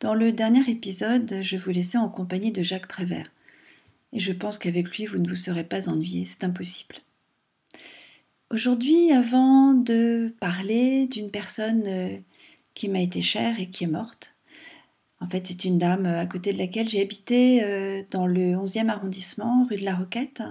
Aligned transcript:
dans 0.00 0.14
le 0.14 0.32
dernier 0.32 0.68
épisode, 0.68 1.38
je 1.42 1.56
vous 1.56 1.70
laissais 1.70 1.98
en 1.98 2.08
compagnie 2.08 2.52
de 2.52 2.62
Jacques 2.62 2.88
Prévert. 2.88 3.30
Et 4.12 4.20
je 4.20 4.32
pense 4.32 4.58
qu'avec 4.58 4.96
lui, 4.96 5.06
vous 5.06 5.18
ne 5.18 5.28
vous 5.28 5.34
serez 5.34 5.64
pas 5.64 5.88
ennuyé, 5.88 6.24
c'est 6.24 6.44
impossible. 6.44 6.96
Aujourd'hui, 8.50 9.10
avant 9.12 9.74
de 9.74 10.32
parler 10.38 11.06
d'une 11.06 11.30
personne 11.30 11.82
euh, 11.86 12.16
qui 12.74 12.88
m'a 12.88 13.00
été 13.00 13.22
chère 13.22 13.58
et 13.58 13.68
qui 13.68 13.84
est 13.84 13.88
morte, 13.88 14.34
en 15.20 15.26
fait, 15.26 15.46
c'est 15.46 15.64
une 15.64 15.78
dame 15.78 16.06
à 16.06 16.26
côté 16.26 16.52
de 16.52 16.58
laquelle 16.58 16.88
j'ai 16.88 17.00
habité 17.00 17.64
euh, 17.64 18.02
dans 18.10 18.26
le 18.26 18.54
11e 18.54 18.90
arrondissement, 18.90 19.64
rue 19.64 19.76
de 19.76 19.84
la 19.84 19.94
Roquette. 19.94 20.42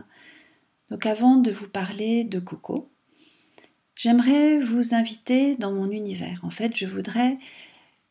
Donc 0.89 1.05
avant 1.05 1.35
de 1.35 1.51
vous 1.51 1.69
parler 1.69 2.23
de 2.23 2.39
Coco, 2.39 2.89
j'aimerais 3.95 4.59
vous 4.59 4.95
inviter 4.95 5.55
dans 5.55 5.71
mon 5.71 5.91
univers. 5.91 6.39
En 6.43 6.49
fait, 6.49 6.75
je 6.75 6.85
voudrais 6.85 7.37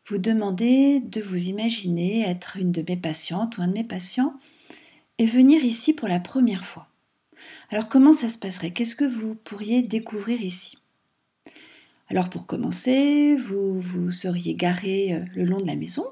vous 0.06 0.19
demandez 0.19 1.01
de 1.01 1.20
vous 1.20 1.48
imaginer 1.48 2.23
être 2.29 2.56
une 2.56 2.73
de 2.73 2.84
mes 2.88 2.97
patientes 2.97 3.59
ou 3.59 3.62
un 3.62 3.69
de 3.69 3.73
mes 3.73 3.84
patients 3.84 4.34
et 5.19 5.27
venir 5.27 5.65
ici 5.65 5.92
pour 5.92 6.09
la 6.09 6.20
première 6.20 6.65
fois. 6.65 6.89
Alors 7.70 7.89
comment 7.89 8.12
ça 8.12 8.28
se 8.28 8.39
passerait? 8.39 8.72
Qu'est-ce 8.72 8.97
que 8.97 9.05
vous 9.05 9.34
pourriez 9.34 9.83
découvrir 9.83 10.42
ici? 10.42 10.78
Alors 12.09 12.28
pour 12.28 12.47
commencer, 12.47 13.36
vous 13.36 13.81
vous 13.81 14.11
seriez 14.11 14.55
garé 14.55 15.14
euh, 15.14 15.25
le 15.34 15.44
long 15.44 15.61
de 15.61 15.67
la 15.67 15.77
maison, 15.77 16.05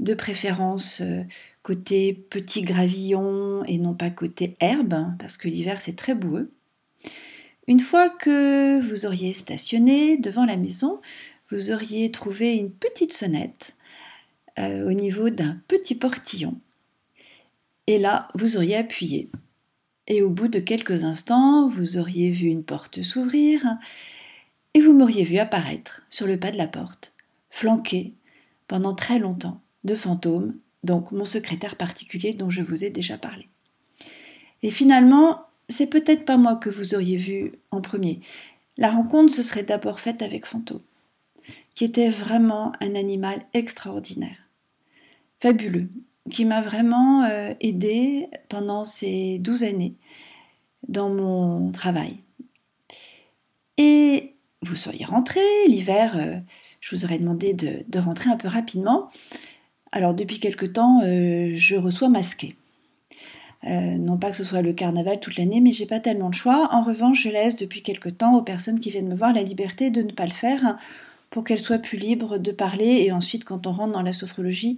de 0.00 0.14
préférence 0.14 1.00
euh, 1.00 1.22
côté 1.62 2.14
petit 2.14 2.62
gravillon 2.62 3.62
et 3.64 3.78
non 3.78 3.94
pas 3.94 4.10
côté 4.10 4.56
herbe, 4.60 4.94
hein, 4.94 5.16
parce 5.18 5.36
que 5.36 5.48
l'hiver 5.48 5.80
c'est 5.80 5.96
très 5.96 6.14
boueux. 6.14 6.52
Une 7.68 7.80
fois 7.80 8.08
que 8.10 8.80
vous 8.80 9.06
auriez 9.06 9.34
stationné 9.34 10.16
devant 10.16 10.46
la 10.46 10.56
maison, 10.56 11.00
vous 11.52 11.70
auriez 11.70 12.10
trouvé 12.10 12.54
une 12.54 12.72
petite 12.72 13.12
sonnette 13.12 13.76
euh, 14.58 14.88
au 14.88 14.94
niveau 14.94 15.28
d'un 15.28 15.60
petit 15.68 15.94
portillon. 15.94 16.58
Et 17.86 17.98
là, 17.98 18.28
vous 18.34 18.56
auriez 18.56 18.76
appuyé. 18.76 19.30
Et 20.06 20.22
au 20.22 20.30
bout 20.30 20.48
de 20.48 20.60
quelques 20.60 21.04
instants, 21.04 21.68
vous 21.68 21.98
auriez 21.98 22.30
vu 22.30 22.46
une 22.46 22.64
porte 22.64 23.02
s'ouvrir 23.02 23.62
et 24.72 24.80
vous 24.80 24.94
m'auriez 24.94 25.24
vu 25.24 25.36
apparaître 25.36 26.02
sur 26.08 26.26
le 26.26 26.40
pas 26.40 26.50
de 26.50 26.56
la 26.56 26.66
porte, 26.66 27.12
flanqué 27.50 28.14
pendant 28.66 28.94
très 28.94 29.18
longtemps 29.18 29.60
de 29.84 29.94
fantômes, 29.94 30.56
donc 30.84 31.12
mon 31.12 31.26
secrétaire 31.26 31.76
particulier 31.76 32.32
dont 32.32 32.48
je 32.48 32.62
vous 32.62 32.82
ai 32.82 32.88
déjà 32.88 33.18
parlé. 33.18 33.44
Et 34.62 34.70
finalement, 34.70 35.42
c'est 35.68 35.86
peut-être 35.86 36.24
pas 36.24 36.38
moi 36.38 36.56
que 36.56 36.70
vous 36.70 36.94
auriez 36.94 37.16
vu 37.18 37.52
en 37.70 37.82
premier. 37.82 38.20
La 38.78 38.90
rencontre 38.90 39.34
se 39.34 39.42
serait 39.42 39.64
d'abord 39.64 40.00
faite 40.00 40.22
avec 40.22 40.46
Fantôme 40.46 40.80
qui 41.74 41.84
était 41.84 42.08
vraiment 42.08 42.72
un 42.80 42.94
animal 42.94 43.40
extraordinaire, 43.54 44.48
fabuleux, 45.40 45.88
qui 46.30 46.44
m'a 46.44 46.60
vraiment 46.60 47.24
euh, 47.24 47.54
aidé 47.60 48.28
pendant 48.48 48.84
ces 48.84 49.38
douze 49.38 49.64
années 49.64 49.94
dans 50.88 51.08
mon 51.08 51.70
travail. 51.70 52.18
Et 53.78 54.34
vous 54.62 54.76
seriez 54.76 55.04
rentré 55.04 55.40
l'hiver, 55.66 56.16
euh, 56.16 56.38
je 56.80 56.94
vous 56.94 57.04
aurais 57.04 57.18
demandé 57.18 57.54
de, 57.54 57.98
rentrer 57.98 58.30
un 58.30 58.36
peu 58.36 58.48
rapidement. 58.48 59.08
Alors 59.92 60.14
depuis 60.14 60.38
quelque 60.38 60.66
temps, 60.66 61.00
euh, 61.04 61.52
je 61.54 61.76
reçois 61.76 62.08
masqué. 62.08 62.56
non 63.64 64.18
pas 64.18 64.30
que 64.30 64.36
ce 64.36 64.44
soit 64.44 64.62
le 64.62 64.72
carnaval 64.72 65.20
toute 65.20 65.36
l'année, 65.36 65.60
mais 65.60 65.72
j'ai 65.72 65.86
pas 65.86 66.00
tellement 66.00 66.30
de 66.30 66.34
choix. 66.34 66.68
En 66.72 66.82
revanche, 66.82 67.22
je 67.22 67.30
laisse 67.30 67.56
depuis 67.56 67.82
quelque 67.82 68.08
temps 68.08 68.36
aux 68.36 68.42
personnes 68.42 68.80
qui 68.80 68.90
viennent 68.90 69.08
me 69.08 69.14
voir 69.14 69.32
la 69.32 69.42
liberté 69.42 69.90
de 69.90 70.02
ne 70.02 70.12
pas 70.12 70.26
le 70.26 70.32
faire 70.32 70.78
pour 71.32 71.44
qu'elle 71.44 71.58
soit 71.58 71.78
plus 71.78 71.96
libre 71.96 72.36
de 72.36 72.52
parler 72.52 73.04
et 73.04 73.10
ensuite 73.10 73.44
quand 73.44 73.66
on 73.66 73.72
rentre 73.72 73.94
dans 73.94 74.02
la 74.02 74.12
sophrologie, 74.12 74.76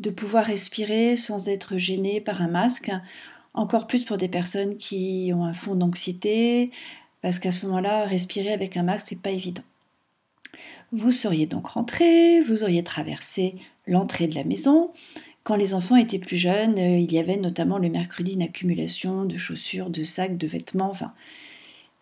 de 0.00 0.10
pouvoir 0.10 0.44
respirer 0.44 1.16
sans 1.16 1.48
être 1.48 1.76
gêné 1.76 2.20
par 2.20 2.42
un 2.42 2.48
masque, 2.48 2.90
encore 3.54 3.86
plus 3.86 4.04
pour 4.04 4.16
des 4.16 4.28
personnes 4.28 4.76
qui 4.76 5.30
ont 5.32 5.44
un 5.44 5.52
fond 5.54 5.76
d'anxiété, 5.76 6.72
parce 7.22 7.38
qu'à 7.38 7.52
ce 7.52 7.64
moment-là, 7.66 8.04
respirer 8.04 8.52
avec 8.52 8.76
un 8.76 8.82
masque, 8.82 9.06
c'est 9.10 9.22
pas 9.22 9.30
évident. 9.30 9.62
Vous 10.90 11.12
seriez 11.12 11.46
donc 11.46 11.68
rentré, 11.68 12.40
vous 12.40 12.64
auriez 12.64 12.82
traversé 12.82 13.54
l'entrée 13.86 14.26
de 14.26 14.34
la 14.34 14.44
maison. 14.44 14.90
Quand 15.44 15.54
les 15.54 15.72
enfants 15.72 15.96
étaient 15.96 16.18
plus 16.18 16.36
jeunes, 16.36 16.78
euh, 16.78 16.98
il 16.98 17.12
y 17.12 17.18
avait 17.18 17.36
notamment 17.36 17.78
le 17.78 17.88
mercredi 17.88 18.32
une 18.34 18.42
accumulation 18.42 19.24
de 19.24 19.36
chaussures, 19.36 19.88
de 19.88 20.02
sacs, 20.02 20.36
de 20.36 20.48
vêtements, 20.48 20.90
enfin 20.90 21.12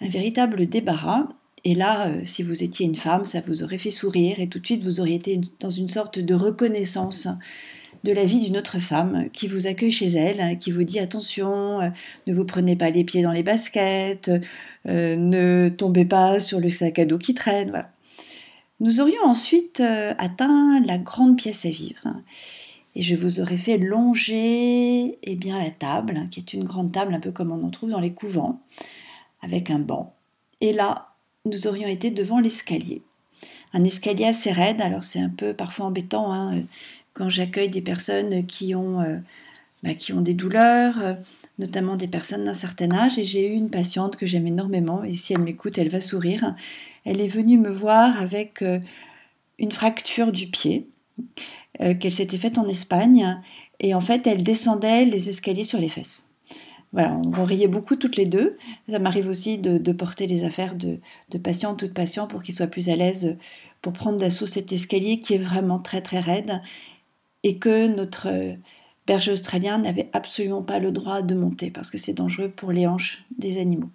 un 0.00 0.08
véritable 0.08 0.66
débarras. 0.66 1.28
Et 1.64 1.74
là, 1.74 2.08
euh, 2.08 2.20
si 2.24 2.42
vous 2.42 2.62
étiez 2.62 2.86
une 2.86 2.94
femme, 2.94 3.26
ça 3.26 3.40
vous 3.46 3.62
aurait 3.62 3.78
fait 3.78 3.90
sourire 3.90 4.40
et 4.40 4.48
tout 4.48 4.58
de 4.58 4.66
suite 4.66 4.82
vous 4.82 5.00
auriez 5.00 5.16
été 5.16 5.40
dans 5.60 5.70
une 5.70 5.88
sorte 5.88 6.18
de 6.18 6.34
reconnaissance 6.34 7.28
de 8.02 8.12
la 8.12 8.24
vie 8.24 8.40
d'une 8.40 8.56
autre 8.56 8.78
femme 8.78 9.28
qui 9.30 9.46
vous 9.46 9.66
accueille 9.66 9.90
chez 9.90 10.08
elle, 10.12 10.56
qui 10.56 10.70
vous 10.70 10.84
dit 10.84 10.98
attention, 10.98 11.80
euh, 11.80 11.88
ne 12.26 12.34
vous 12.34 12.46
prenez 12.46 12.76
pas 12.76 12.88
les 12.88 13.04
pieds 13.04 13.22
dans 13.22 13.32
les 13.32 13.42
baskets, 13.42 14.30
euh, 14.88 15.16
ne 15.16 15.68
tombez 15.68 16.06
pas 16.06 16.40
sur 16.40 16.60
le 16.60 16.70
sac 16.70 16.98
à 16.98 17.04
dos 17.04 17.18
qui 17.18 17.34
traîne. 17.34 17.70
Voilà. 17.70 17.90
Nous 18.80 19.02
aurions 19.02 19.22
ensuite 19.24 19.80
atteint 19.80 20.80
la 20.80 20.96
grande 20.96 21.36
pièce 21.36 21.66
à 21.66 21.68
vivre. 21.68 22.08
Et 22.94 23.02
je 23.02 23.14
vous 23.14 23.40
aurais 23.40 23.58
fait 23.58 23.76
longer 23.76 25.18
eh 25.22 25.36
bien, 25.36 25.58
la 25.58 25.70
table, 25.70 26.28
qui 26.30 26.40
est 26.40 26.54
une 26.54 26.64
grande 26.64 26.90
table 26.90 27.12
un 27.12 27.20
peu 27.20 27.30
comme 27.30 27.52
on 27.52 27.62
en 27.62 27.70
trouve 27.70 27.90
dans 27.90 28.00
les 28.00 28.14
couvents, 28.14 28.62
avec 29.42 29.68
un 29.68 29.78
banc. 29.78 30.14
Et 30.62 30.72
là, 30.72 31.09
nous 31.44 31.66
aurions 31.66 31.88
été 31.88 32.10
devant 32.10 32.40
l'escalier. 32.40 33.02
Un 33.72 33.84
escalier 33.84 34.26
assez 34.26 34.52
raide, 34.52 34.80
alors 34.80 35.02
c'est 35.02 35.20
un 35.20 35.30
peu 35.30 35.54
parfois 35.54 35.86
embêtant 35.86 36.32
hein, 36.32 36.62
quand 37.12 37.28
j'accueille 37.28 37.68
des 37.68 37.82
personnes 37.82 38.46
qui 38.46 38.74
ont, 38.74 39.00
euh, 39.00 39.16
bah, 39.82 39.94
qui 39.94 40.12
ont 40.12 40.20
des 40.20 40.34
douleurs, 40.34 40.98
euh, 41.02 41.14
notamment 41.58 41.96
des 41.96 42.08
personnes 42.08 42.44
d'un 42.44 42.52
certain 42.52 42.90
âge. 42.92 43.18
Et 43.18 43.24
j'ai 43.24 43.48
eu 43.48 43.52
une 43.52 43.70
patiente 43.70 44.16
que 44.16 44.26
j'aime 44.26 44.46
énormément, 44.46 45.04
et 45.04 45.14
si 45.16 45.32
elle 45.32 45.42
m'écoute, 45.42 45.78
elle 45.78 45.88
va 45.88 46.00
sourire. 46.00 46.54
Elle 47.04 47.20
est 47.20 47.28
venue 47.28 47.58
me 47.58 47.70
voir 47.70 48.20
avec 48.20 48.62
euh, 48.62 48.80
une 49.58 49.72
fracture 49.72 50.32
du 50.32 50.46
pied 50.46 50.88
qu'elle 51.78 52.12
s'était 52.12 52.36
faite 52.36 52.58
en 52.58 52.68
Espagne, 52.68 53.40
et 53.78 53.94
en 53.94 54.02
fait, 54.02 54.26
elle 54.26 54.42
descendait 54.42 55.06
les 55.06 55.30
escaliers 55.30 55.64
sur 55.64 55.78
les 55.78 55.88
fesses. 55.88 56.26
On, 56.92 57.44
riait 57.44 57.68
beaucoup 57.68 57.96
toutes 57.96 58.16
les 58.16 58.26
deux. 58.26 58.56
Ça 58.88 58.98
m'arrive 58.98 59.28
aussi 59.28 59.58
de, 59.58 59.92
porter 59.92 60.26
les 60.26 60.44
affaires 60.44 60.74
de, 60.74 60.98
de 61.30 61.38
patients, 61.38 61.74
toutes 61.74 61.94
patients, 61.94 62.26
pour 62.26 62.42
qu'ils 62.42 62.54
soient 62.54 62.66
plus 62.66 62.88
à 62.88 62.96
l'aise 62.96 63.36
pour 63.82 63.92
prendre 63.92 64.18
d'assaut 64.18 64.46
cet 64.46 64.72
escalier 64.72 65.20
qui 65.20 65.34
est 65.34 65.38
vraiment 65.38 65.78
très 65.78 66.02
très 66.02 66.20
raide 66.20 66.60
et 67.42 67.58
que 67.58 67.86
notre 67.86 68.28
berger 69.06 69.32
australien 69.32 69.78
n'avait 69.78 70.10
absolument 70.12 70.62
pas 70.62 70.78
le 70.78 70.92
droit 70.92 71.22
de 71.22 71.34
monter 71.34 71.70
parce 71.70 71.90
que 71.90 71.98
c'est 71.98 72.12
dangereux 72.12 72.50
pour 72.50 72.72
les 72.72 72.86
hanches 72.86 73.24
des 73.38 73.58
animaux. 73.58 73.90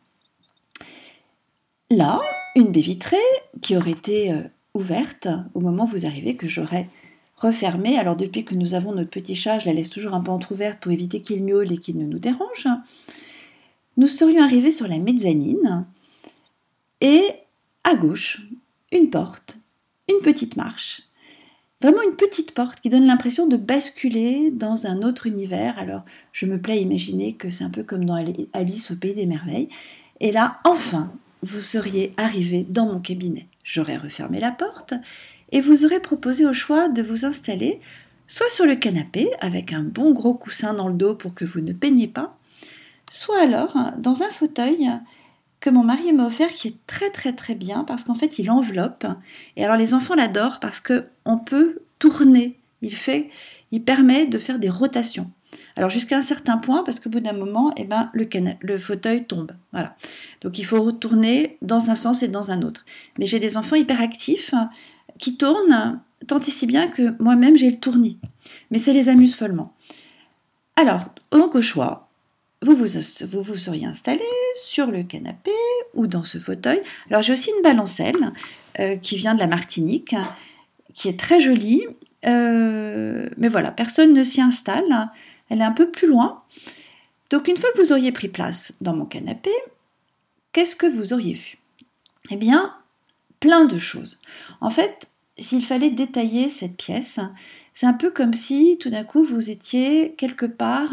Là, 1.92 2.20
une 2.56 2.72
baie 2.72 2.82
vitrée 2.82 3.18
qui 3.62 3.78
aurait 3.78 3.92
été 3.92 4.32
euh, 4.32 4.42
ouverte 4.74 5.28
au 5.54 5.60
moment 5.60 5.84
où 5.84 5.88
vous 5.88 6.06
arrivez, 6.08 6.36
que 6.36 6.48
j'aurais 6.48 6.88
refermée. 7.38 7.98
Alors 7.98 8.16
depuis 8.16 8.46
que 8.46 8.56
nous 8.56 8.74
avons 8.74 8.94
notre 8.94 9.10
petit 9.10 9.36
chat, 9.36 9.60
je 9.60 9.66
la 9.66 9.74
laisse 9.74 9.90
toujours 9.90 10.14
un 10.14 10.22
peu 10.22 10.32
entr'ouverte 10.32 10.80
pour 10.80 10.92
éviter 10.92 11.22
qu'il 11.22 11.44
miaule 11.44 11.72
et 11.72 11.78
qu'il 11.78 11.98
ne 11.98 12.06
nous 12.06 12.20
dérange. 12.20 12.68
Nous 13.98 14.08
serions 14.08 14.44
arrivés 14.44 14.72
sur 14.72 14.88
la 14.88 15.00
mezzanine 15.00 15.86
et 17.02 17.24
à 17.84 17.96
gauche, 17.96 18.42
une 18.92 19.10
porte, 19.10 19.58
une 20.10 20.20
petite 20.20 20.58
marche. 20.58 21.04
Vraiment 21.82 22.02
une 22.10 22.16
petite 22.16 22.54
porte 22.54 22.80
qui 22.80 22.90
donne 22.90 23.06
l'impression 23.06 23.48
de 23.48 23.58
basculer 23.58 24.50
dans 24.50 24.88
un 24.88 25.02
autre 25.02 25.28
univers. 25.28 25.78
Alors 25.78 26.04
je 26.32 26.46
me 26.46 26.60
plais 26.60 26.74
à 26.74 26.78
imaginer 26.78 27.34
que 27.34 27.50
c'est 27.50 27.64
un 27.64 27.70
peu 27.70 27.84
comme 27.84 28.06
dans 28.06 28.16
Alice 28.54 28.92
au 28.92 28.96
pays 28.96 29.14
des 29.14 29.26
merveilles. 29.26 29.70
Et 30.20 30.32
là, 30.32 30.60
enfin, 30.64 31.12
vous 31.44 31.60
seriez 31.60 32.14
arrivé 32.18 32.66
dans 32.68 32.88
mon 32.88 33.00
cabinet. 33.00 33.48
J'aurais 33.64 33.98
refermé 33.98 34.40
la 34.40 34.52
porte 34.52 34.94
et 35.56 35.62
vous 35.62 35.86
aurez 35.86 36.02
proposé 36.02 36.46
au 36.46 36.52
choix 36.52 36.90
de 36.90 37.02
vous 37.02 37.24
installer 37.24 37.80
soit 38.28 38.50
sur 38.50 38.66
le 38.66 38.76
canapé 38.76 39.30
avec 39.40 39.72
un 39.72 39.84
bon 39.84 40.12
gros 40.12 40.34
coussin 40.34 40.74
dans 40.74 40.90
le 40.90 40.96
dos 40.96 41.16
pour 41.16 41.34
que 41.34 41.46
vous 41.46 41.62
ne 41.62 41.72
peignez 41.72 42.10
pas, 42.10 42.38
soit 43.10 43.42
alors 43.42 43.78
dans 43.98 44.22
un 44.22 44.30
fauteuil 44.30 44.92
que 45.62 45.70
mon 45.70 45.86
mari 45.86 46.12
m'a 46.12 46.28
offert 46.28 46.52
qui 46.52 46.68
est 46.68 46.78
très 46.88 47.10
très 47.10 47.32
très 47.32 47.56
bien 47.56 47.86
parce 47.86 48.04
qu'en 48.04 48.16
fait 48.16 48.38
il 48.38 48.52
enveloppe 48.52 49.08
et 49.56 49.64
alors 49.64 49.78
les 49.78 49.94
enfants 49.94 50.16
l'adorent 50.16 50.60
parce 50.60 50.82
que 50.82 51.06
on 51.24 51.38
peut 51.38 51.80
tourner 52.00 52.60
Il 52.82 52.94
fait, 52.94 53.30
il 53.72 53.82
permet 53.82 54.26
de 54.26 54.38
faire 54.38 54.60
des 54.60 54.70
rotations. 54.70 55.32
Alors 55.78 55.90
jusqu'à 55.90 56.18
un 56.18 56.22
certain 56.22 56.58
point, 56.58 56.84
parce 56.84 57.00
qu'au 57.00 57.10
bout 57.10 57.22
d'un 57.22 57.34
moment, 57.34 57.74
eh 57.78 57.86
ben, 57.86 58.12
le, 58.14 58.78
fauteuil 58.78 59.26
tombe. 59.26 59.54
Voilà. 59.72 59.96
Donc 60.42 60.60
il 60.60 60.66
faut 60.66 60.84
retourner 60.84 61.58
dans 61.62 61.90
un 61.90 61.96
sens 61.96 62.24
et 62.24 62.28
dans 62.28 62.52
un 62.52 62.62
autre. 62.62 62.84
Mais 63.18 63.26
j'ai 63.26 63.40
des 63.40 63.56
enfants 63.56 63.78
hyperactifs 63.78 64.54
qui 65.20 65.38
tournent 65.38 66.02
tant 66.28 66.40
et 66.40 66.66
bien 66.66 66.88
que 66.88 67.22
moi-même 67.22 67.56
j'ai 67.56 67.70
le 67.70 67.80
tournis. 67.80 68.20
Mais 68.72 68.80
ça 68.80 68.94
les 68.94 69.10
amuse 69.10 69.36
follement. 69.36 69.74
Alors, 70.76 71.10
au 71.56 71.62
choix, 71.62 72.10
vous 72.62 72.76
vous, 72.76 72.88
vous 73.28 73.42
vous 73.42 73.58
seriez 73.58 73.86
installé 73.86 74.24
sur 74.56 74.88
le 74.88 75.04
canapé 75.04 75.52
ou 75.94 76.08
dans 76.08 76.24
ce 76.24 76.40
fauteuil. 76.40 76.82
Alors 77.10 77.22
j'ai 77.22 77.34
aussi 77.34 77.52
une 77.56 77.64
balancelle 77.64 78.34
euh, 78.80 78.96
qui 78.98 79.16
vient 79.18 79.36
de 79.36 79.40
la 79.40 79.48
Martinique, 79.48 80.16
qui 80.94 81.08
est 81.08 81.20
très 81.20 81.40
jolie. 81.40 81.84
Euh, 82.26 83.30
mais 83.38 83.50
voilà, 83.50 83.72
personne 83.72 84.14
ne 84.14 84.24
s'y 84.24 84.42
installe. 84.42 85.12
Elle 85.50 85.62
est 85.62 85.66
un 85.66 85.72
peu 85.72 85.92
plus 85.92 86.08
loin. 86.08 86.42
Donc 87.30 87.48
une 87.48 87.58
fois 87.58 87.70
que 87.74 87.82
vous 87.82 87.92
auriez 87.92 88.12
pris 88.12 88.30
place 88.30 88.74
dans 88.82 88.96
mon 88.96 89.06
canapé, 89.06 89.52
qu'est-ce 90.52 90.76
que 90.76 90.88
vous 90.88 91.14
auriez 91.14 91.34
vu? 91.34 91.58
Eh 92.32 92.36
bien, 92.36 92.74
plein 93.40 93.66
de 93.66 93.78
choses. 93.78 94.20
En 94.62 94.70
fait, 94.70 95.08
s'il 95.38 95.64
fallait 95.64 95.90
détailler 95.90 96.50
cette 96.50 96.78
pièce, 96.78 97.20
c'est 97.74 97.86
un 97.86 97.94
peu 97.94 98.12
comme 98.12 98.34
si 98.34 98.78
tout 98.80 98.90
d'un 98.90 99.04
coup 99.04 99.24
vous 99.24 99.50
étiez 99.50 100.14
quelque 100.18 100.46
part 100.46 100.92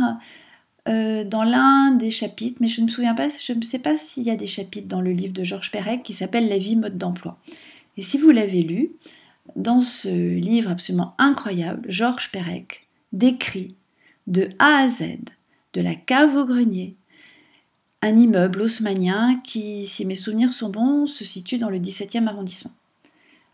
euh, 0.89 1.23
dans 1.23 1.45
l'un 1.45 1.93
des 1.93 2.11
chapitres, 2.11 2.59
mais 2.61 2.67
je 2.67 2.81
ne 2.81 2.87
me 2.87 2.91
souviens 2.91 3.15
pas, 3.15 3.29
je 3.29 3.53
ne 3.53 3.63
sais 3.63 3.79
pas 3.79 3.97
s'il 3.97 4.25
y 4.25 4.31
a 4.31 4.37
des 4.37 4.49
chapitres 4.49 4.89
dans 4.89 5.01
le 5.01 5.13
livre 5.13 5.33
de 5.33 5.45
Georges 5.45 5.71
Perec 5.71 6.03
qui 6.03 6.13
s'appelle 6.13 6.49
La 6.49 6.59
vie 6.59 6.77
mode 6.77 6.99
d'emploi. 6.99 7.39
Et 7.97 8.03
si 8.03 8.19
vous 8.19 8.31
l'avez 8.31 8.63
lu, 8.63 8.91
dans 9.55 9.81
ce 9.81 10.09
livre 10.09 10.71
absolument 10.71 11.15
incroyable, 11.19 11.83
Georges 11.89 12.31
Perec 12.33 12.89
décrit 13.13 13.77
de 14.27 14.49
A 14.59 14.83
à 14.83 14.89
Z, 14.89 15.03
de 15.73 15.81
la 15.81 15.95
cave 15.95 16.37
au 16.37 16.47
grenier, 16.47 16.97
un 18.03 18.17
immeuble 18.17 18.63
haussmanien 18.63 19.41
qui, 19.45 19.87
si 19.87 20.05
mes 20.05 20.17
souvenirs 20.17 20.53
sont 20.53 20.69
bons, 20.69 21.07
se 21.07 21.25
situe 21.25 21.59
dans 21.59 21.71
le 21.71 21.79
17e 21.79 22.27
arrondissement. 22.27 22.73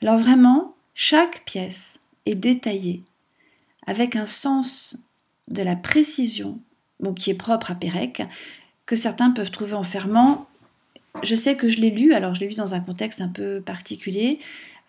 Alors 0.03 0.17
vraiment, 0.17 0.75
chaque 0.95 1.45
pièce 1.45 2.01
est 2.27 2.35
détaillée 2.35 3.03
avec 3.87 4.17
un 4.17 4.27
sens 4.27 4.99
de 5.49 5.63
la 5.63 5.77
précision, 5.77 6.59
qui 7.17 7.31
est 7.31 7.35
propre 7.35 7.71
à 7.71 7.75
Pérec, 7.75 8.23
que 8.87 8.97
certains 8.97 9.31
peuvent 9.31 9.51
trouver 9.51 9.75
enfermant. 9.75 10.47
Je 11.23 11.35
sais 11.35 11.57
que 11.57 11.69
je 11.69 11.81
l'ai 11.81 11.91
lu, 11.91 12.13
alors 12.13 12.35
je 12.35 12.41
l'ai 12.41 12.49
lu 12.49 12.55
dans 12.55 12.75
un 12.75 12.81
contexte 12.81 13.21
un 13.21 13.29
peu 13.29 13.61
particulier. 13.61 14.41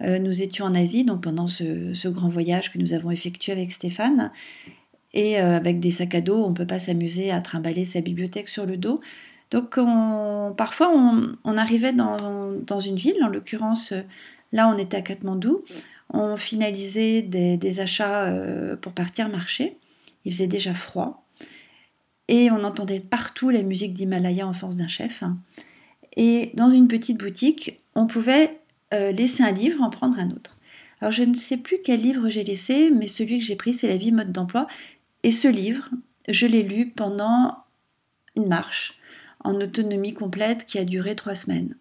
Euh, 0.01 0.19
nous 0.19 0.41
étions 0.41 0.65
en 0.65 0.75
Asie, 0.75 1.03
donc 1.03 1.21
pendant 1.21 1.47
ce, 1.47 2.07
grand 2.07 2.29
voyage 2.29 2.71
que 2.71 2.77
nous 2.77 2.94
avons 2.94 3.11
effectué 3.11 3.51
avec 3.51 3.71
Stéphane, 3.71 4.31
et 5.13 5.39
euh, 5.39 5.57
avec 5.57 5.79
des 5.79 5.91
sacs 5.91 6.15
à 6.15 6.21
dos, 6.21 6.45
on 6.45 6.50
ne 6.50 6.56
peut 6.56 6.67
pas 6.67 6.79
s'amuser 6.79 7.31
à 7.31 7.41
trimballer 7.41 7.83
sa 7.83 8.01
bibliothèque 8.01 8.47
sur 8.47 8.65
le 8.65 8.77
dos. 8.77 9.01
Donc 9.51 9.79
parfois, 10.55 10.91
on, 11.43 11.57
arrivait 11.57 11.93
dans, 11.93 12.79
une 12.79 12.95
ville, 12.95 13.23
en 13.23 13.27
l'occurrence, 13.27 13.93
là 14.51 14.67
on 14.73 14.77
était 14.77 14.97
à 14.97 15.01
Katmandou, 15.01 15.63
on 16.13 16.37
finalisait 16.37 17.21
des, 17.21 17.79
achats 17.79 18.25
euh, 18.25 18.75
pour 18.75 18.93
partir 18.93 19.29
marcher, 19.29 19.77
il 20.25 20.33
faisait 20.33 20.47
déjà 20.47 20.73
froid, 20.73 21.25
et 22.27 22.51
on 22.51 22.63
entendait 22.63 22.99
partout 22.99 23.49
la 23.49 23.63
musique 23.63 23.93
d'Himalaya 23.93 24.47
en 24.47 24.53
force 24.53 24.75
d'un 24.75 24.87
chef. 24.87 25.23
Et 26.15 26.51
dans 26.53 26.69
une 26.69 26.87
petite 26.87 27.17
boutique, 27.17 27.83
on 27.95 28.05
pouvait 28.05 28.59
euh, 28.93 29.11
laisser 29.11 29.41
un 29.43 29.51
livre, 29.51 29.81
en 29.81 29.89
prendre 29.89 30.19
un 30.19 30.29
autre. 30.29 30.57
Alors 31.01 31.11
je 31.11 31.23
ne 31.23 31.33
sais 31.33 31.57
plus 31.57 31.77
quel 31.83 32.01
livre 32.01 32.29
j'ai 32.29 32.43
laissé, 32.43 32.91
mais 32.91 33.07
celui 33.07 33.39
que 33.39 33.45
j'ai 33.45 33.55
pris, 33.55 33.73
c'est 33.73 33.87
La 33.87 33.97
vie 33.97 34.11
mode 34.11 34.31
d'emploi. 34.31 34.67
Et 35.23 35.31
ce 35.31 35.47
livre, 35.47 35.89
je 36.27 36.45
l'ai 36.45 36.61
lu 36.61 36.89
pendant 36.89 37.57
une 38.35 38.47
marche 38.47 38.98
en 39.44 39.56
autonomie 39.56 40.13
complète 40.13 40.65
qui 40.65 40.77
a 40.77 40.86
duré 40.86 41.15
trois 41.15 41.36
semaines. 41.36 41.75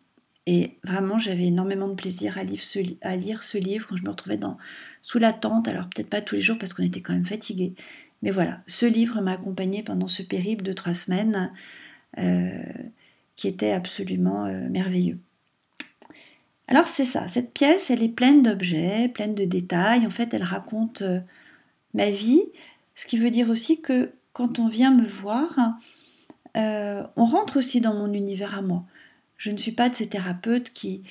Et 0.46 0.78
vraiment, 0.82 1.18
j'avais 1.18 1.48
énormément 1.48 1.88
de 1.88 1.94
plaisir 1.94 2.38
à 2.38 2.42
lire, 2.42 2.62
ce, 2.62 3.58
livre 3.58 3.86
quand 3.86 3.96
je 3.96 4.02
me 4.02 4.08
retrouvais 4.08 4.38
dans, 4.38 4.56
sous 5.02 5.18
la 5.18 5.34
tente. 5.34 5.68
Alors 5.68 5.90
peut-être 5.90 6.08
pas 6.08 6.22
tous 6.22 6.36
les 6.36 6.40
jours 6.40 6.56
parce 6.56 6.72
qu'on 6.72 6.84
était 6.84 7.02
quand 7.02 7.12
même 7.12 7.26
fatigué. 7.26 7.74
Mais 8.22 8.30
voilà, 8.30 8.62
ce 8.66 8.86
livre 8.86 9.20
m'a 9.20 9.32
accompagné 9.32 9.82
pendant 9.82 10.08
ce 10.08 10.22
périple 10.22 10.64
de 10.64 10.72
trois 10.72 10.94
semaines 10.94 11.52
euh, 12.16 12.62
qui 13.36 13.46
était 13.46 13.72
absolument 13.72 14.46
euh, 14.46 14.68
merveilleux. 14.70 15.18
Alors 16.66 16.86
c'est 16.86 17.04
ça, 17.04 17.28
cette 17.28 17.52
pièce, 17.52 17.90
elle 17.90 18.02
est 18.02 18.08
pleine 18.08 18.42
d'objets, 18.42 19.08
pleine 19.08 19.34
de 19.34 19.44
détails. 19.44 20.06
En 20.06 20.10
fait, 20.10 20.32
elle 20.32 20.42
raconte 20.42 21.02
euh, 21.02 21.20
ma 21.92 22.10
vie, 22.10 22.42
ce 22.94 23.04
qui 23.04 23.18
veut 23.18 23.30
dire 23.30 23.50
aussi 23.50 23.82
que 23.82 24.12
quand 24.32 24.58
on 24.58 24.68
vient 24.68 24.94
me 24.94 25.04
voir, 25.04 25.58
euh, 26.56 27.02
on 27.16 27.24
rentre 27.24 27.58
aussi 27.58 27.80
dans 27.80 27.94
mon 27.94 28.12
univers 28.12 28.56
à 28.56 28.62
moi. 28.62 28.84
Je 29.36 29.50
ne 29.50 29.56
suis 29.56 29.72
pas 29.72 29.88
de 29.88 29.94
ces 29.94 30.08
thérapeutes 30.08 30.70
qui, 30.70 31.02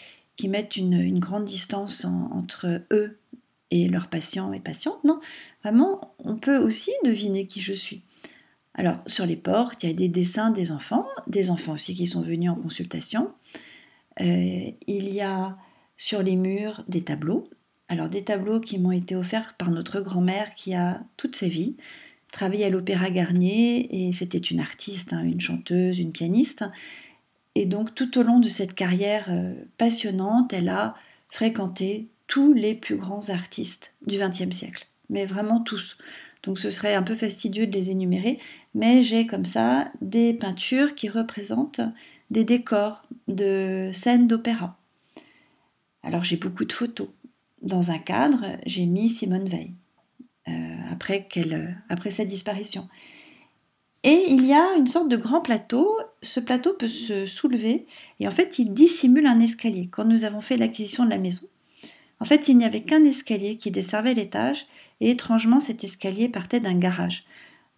mettent 0.44 0.78
une, 0.78 1.20
grande 1.20 1.46
distance 1.46 2.06
entre 2.06 2.82
eux 2.92 3.18
et 3.72 3.88
leurs 3.88 4.08
patients 4.08 4.54
et 4.54 4.60
patientes. 4.60 5.04
Non, 5.04 5.20
vraiment, 5.64 6.16
on 6.20 6.36
peut 6.36 6.58
aussi 6.58 6.92
deviner 7.04 7.46
qui 7.46 7.62
je 7.62 7.74
suis. 7.74 8.04
Alors, 8.74 9.02
sur 9.08 9.26
les 9.26 9.36
portes, 9.36 9.84
il 9.84 9.90
y 9.90 9.92
a 9.92 9.96
des 9.96 10.10
dessins 10.10 10.52
des 10.52 10.72
enfants, 10.72 11.08
des 11.26 11.50
enfants 11.50 11.74
aussi 11.74 11.96
qui 11.96 12.06
sont 12.06 12.22
venus 12.22 12.52
en 12.52 12.56
consultation. 12.56 13.32
Euh, 14.22 14.72
il 14.88 15.10
y 15.10 15.22
a 15.22 15.58
sur 15.96 16.22
les 16.22 16.36
murs 16.36 16.84
des 16.88 17.04
tableaux. 17.04 17.50
Alors, 17.88 18.10
des 18.10 18.24
tableaux 18.24 18.60
qui 18.60 18.78
m'ont 18.78 18.92
été 18.92 19.16
offerts 19.16 19.56
par 19.58 19.72
notre 19.72 20.02
grand-mère 20.02 20.54
qui 20.54 20.76
a 20.76 21.02
toute 21.16 21.36
sa 21.36 21.48
vie 21.48 21.76
travaillé 22.32 22.66
à 22.66 22.70
l'Opéra 22.70 23.10
Garnier 23.10 24.08
et 24.08 24.14
c'était 24.14 24.38
une 24.38 24.60
artiste, 24.60 25.14
hein, 25.14 25.24
une 25.24 25.40
chanteuse, 25.40 26.00
une 26.00 26.12
pianiste. 26.12 26.66
Et 27.56 27.66
donc 27.66 27.96
tout 27.96 28.18
au 28.18 28.24
long 28.24 28.40
de 28.40 28.50
cette 28.50 28.74
carrière 28.74 29.28
euh, 29.30 29.54
passionnante, 29.78 30.54
elle 30.54 30.70
a 30.70 30.96
fréquenté 31.30 32.08
tous 32.28 32.54
les 32.54 32.76
plus 32.76 32.98
grands 32.98 33.30
artistes 33.30 33.96
du 34.06 34.18
XXe 34.18 34.56
siècle, 34.56 34.88
mais 35.10 35.26
vraiment 35.26 35.62
tous. 35.62 35.98
Donc 36.44 36.60
ce 36.60 36.70
serait 36.70 36.94
un 36.94 37.04
peu 37.04 37.16
fastidieux 37.16 37.66
de 37.66 37.72
les 37.72 37.90
énumérer, 37.90 38.40
mais 38.76 39.02
j'ai 39.02 39.26
comme 39.26 39.46
ça 39.46 39.92
des 40.02 40.34
peintures 40.34 40.94
qui 40.94 41.10
représentent 41.10 41.82
des 42.30 42.44
décors 42.44 43.04
de 43.28 43.90
scènes 43.94 44.28
d'opéra. 44.28 44.78
Alors 46.04 46.24
j'ai 46.24 46.38
beaucoup 46.38 46.66
de 46.66 46.74
photos. 46.74 47.10
Dans 47.62 47.92
un 47.92 47.98
cadre, 47.98 48.58
j'ai 48.66 48.86
mis 48.86 49.10
Simone 49.10 49.48
Veil. 49.48 49.74
Euh, 50.48 50.52
après, 50.92 51.28
euh, 51.38 51.68
après 51.90 52.12
sa 52.12 52.26
disparition. 52.26 52.88
Et 54.04 54.26
il 54.30 54.46
y 54.46 54.54
a 54.54 54.76
une 54.78 54.88
sorte 54.88 55.10
de 55.10 55.18
grand 55.18 55.42
plateau. 55.42 55.98
Ce 56.22 56.40
plateau 56.40 56.74
peut 56.74 56.88
se 56.88 57.26
soulever 57.26 57.86
et 58.20 58.28
en 58.28 58.32
fait, 58.32 58.60
il 58.60 58.74
dissimule 58.74 59.28
un 59.28 59.40
escalier. 59.40 59.90
Quand 59.92 60.06
nous 60.06 60.24
avons 60.24 60.40
fait 60.40 60.56
l'acquisition 60.56 61.04
de 61.04 61.10
la 61.10 61.18
maison, 61.18 61.48
en 62.20 62.26
fait, 62.26 62.48
il 62.48 62.58
n'y 62.58 62.66
avait 62.66 62.82
qu'un 62.82 63.04
escalier 63.04 63.58
qui 63.58 63.72
desservait 63.72 64.14
l'étage 64.14 64.68
et 65.02 65.10
étrangement, 65.10 65.60
cet 65.60 65.84
escalier 65.84 66.30
partait 66.30 66.60
d'un 66.60 66.78
garage. 66.78 67.26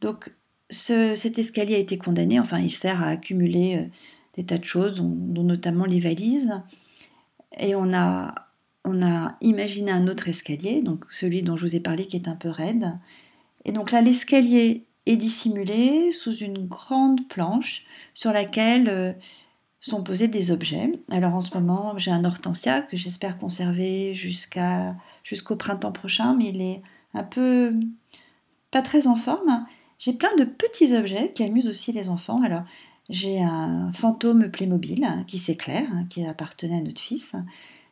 Donc, 0.01 0.29
cet 0.70 1.39
escalier 1.39 1.75
a 1.75 1.79
été 1.79 1.98
condamné. 1.98 2.39
Enfin, 2.39 2.60
il 2.60 2.74
sert 2.74 3.01
à 3.01 3.08
accumuler 3.08 3.77
euh, 3.77 3.86
des 4.36 4.46
tas 4.46 4.60
de 4.60 4.65
choses, 4.65 5.01
dont 5.01 5.43
notamment 5.43 5.86
les 5.86 6.00
valises. 6.00 6.62
Et 7.58 7.74
on 7.74 7.91
a 7.93 8.49
on 8.89 9.01
a 9.01 9.38
imaginé 9.41 9.91
un 9.91 10.08
autre 10.08 10.27
escalier, 10.27 10.81
donc 10.81 11.05
celui 11.10 11.43
dont 11.43 11.55
je 11.55 11.65
vous 11.65 11.75
ai 11.75 11.79
parlé 11.79 12.05
qui 12.08 12.15
est 12.15 12.27
un 12.27 12.36
peu 12.36 12.50
raide. 12.50 12.98
Et 13.65 13.72
donc 13.72 13.91
là, 13.91 14.01
l'escalier 14.01 14.86
est 15.05 15.17
dissimulé 15.17 16.12
sous 16.12 16.36
une 16.36 16.67
grande 16.67 17.27
planche 17.27 17.86
sur 18.13 18.31
laquelle 18.31 18.89
euh, 18.89 19.13
sont 19.79 20.03
posés 20.03 20.27
des 20.27 20.51
objets. 20.51 20.91
Alors 21.10 21.34
en 21.34 21.41
ce 21.41 21.58
moment, 21.58 21.98
j'ai 21.98 22.12
un 22.12 22.25
hortensia 22.25 22.81
que 22.81 22.98
j'espère 22.98 23.38
conserver 23.38 24.13
jusqu'à, 24.13 24.96
jusqu'au 25.24 25.55
printemps 25.55 25.91
prochain, 25.91 26.36
mais 26.36 26.50
il 26.50 26.62
est 26.62 26.81
un 27.13 27.24
peu 27.24 27.72
pas 28.72 28.81
très 28.81 29.08
en 29.08 29.15
forme. 29.15 29.65
J'ai 29.98 30.13
plein 30.13 30.36
de 30.38 30.43
petits 30.43 30.96
objets 30.96 31.31
qui 31.34 31.43
amusent 31.43 31.67
aussi 31.67 31.91
les 31.91 32.10
enfants. 32.10 32.41
Alors 32.43 32.63
j'ai 33.10 33.41
un 33.41 33.91
fantôme 33.91 34.50
Playmobil 34.51 35.03
hein, 35.03 35.24
qui 35.27 35.39
s'éclaire, 35.39 35.88
hein, 35.91 36.05
qui 36.10 36.25
appartenait 36.25 36.77
à 36.77 36.81
notre 36.81 37.01
fils. 37.01 37.36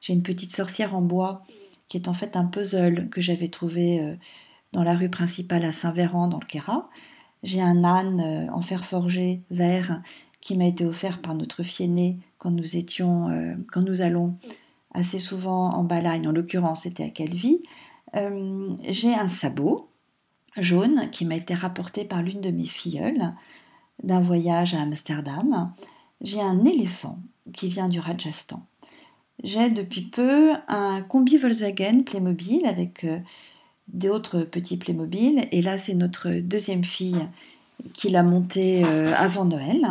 J'ai 0.08 0.14
une 0.14 0.24
petite 0.24 0.56
sorcière 0.56 0.96
en 0.96 1.02
bois 1.02 1.44
qui 1.90 1.98
est 1.98 2.08
en 2.08 2.14
fait 2.14 2.38
un 2.38 2.46
puzzle 2.46 3.10
que 3.10 3.20
j'avais 3.20 3.50
trouvé 3.50 4.00
euh, 4.00 4.16
dans 4.72 4.84
la 4.84 4.96
rue 4.96 5.10
principale 5.10 5.66
à 5.66 5.74
Saint-Véran 5.74 6.30
dans 6.30 6.40
le 6.40 6.46
Quéra. 6.46 6.90
J'ai 7.44 7.62
un 7.62 7.84
âne 7.84 8.22
euh, 8.22 8.50
en 8.54 8.62
fer 8.62 8.86
forgé 8.86 9.42
vert 9.52 10.02
qui 10.40 10.56
m'a 10.56 10.66
été 10.66 10.86
offert 10.86 11.22
par 11.22 11.36
notre 11.36 11.62
fiancé 11.62 12.16
quand 12.38 12.52
nous 12.52 12.78
euh, 12.78 13.56
quand 13.70 13.82
nous 13.82 14.02
allons 14.02 14.38
assez 14.94 15.20
souvent 15.20 15.74
en 15.74 15.84
Balagne, 15.84 16.26
en 16.26 16.32
l'occurrence 16.32 16.84
c'était 16.84 17.04
à 17.04 17.10
Calvi. 17.10 17.64
J'ai 18.14 19.14
un 19.14 19.28
sabot 19.28 19.90
jaune 20.56 21.10
qui 21.12 21.26
m'a 21.26 21.36
été 21.36 21.54
rapporté 21.54 22.06
par 22.06 22.24
l'une 22.24 22.40
de 22.40 22.52
mes 22.52 22.64
filleules 22.64 23.34
d'un 24.04 24.22
voyage 24.22 24.74
à 24.74 24.82
Amsterdam. 24.84 25.74
J'ai 26.22 26.42
un 26.42 26.64
éléphant 26.64 27.20
qui 27.52 27.68
vient 27.68 27.90
du 27.90 28.00
Rajasthan. 28.00 28.66
J'ai 29.44 29.70
depuis 29.70 30.02
peu 30.02 30.54
un 30.68 31.02
combi 31.02 31.38
Volkswagen 31.38 32.04
Playmobil 32.04 32.66
avec 32.66 33.04
euh, 33.04 33.20
d'autres 33.88 34.42
petits 34.42 34.78
Playmobil. 34.78 35.48
Et 35.52 35.62
là, 35.62 35.78
c'est 35.78 35.94
notre 35.94 36.32
deuxième 36.40 36.84
fille 36.84 37.28
qui 37.94 38.10
l'a 38.10 38.24
monté 38.24 38.84
euh, 38.84 39.14
avant 39.16 39.46
Noël. 39.46 39.86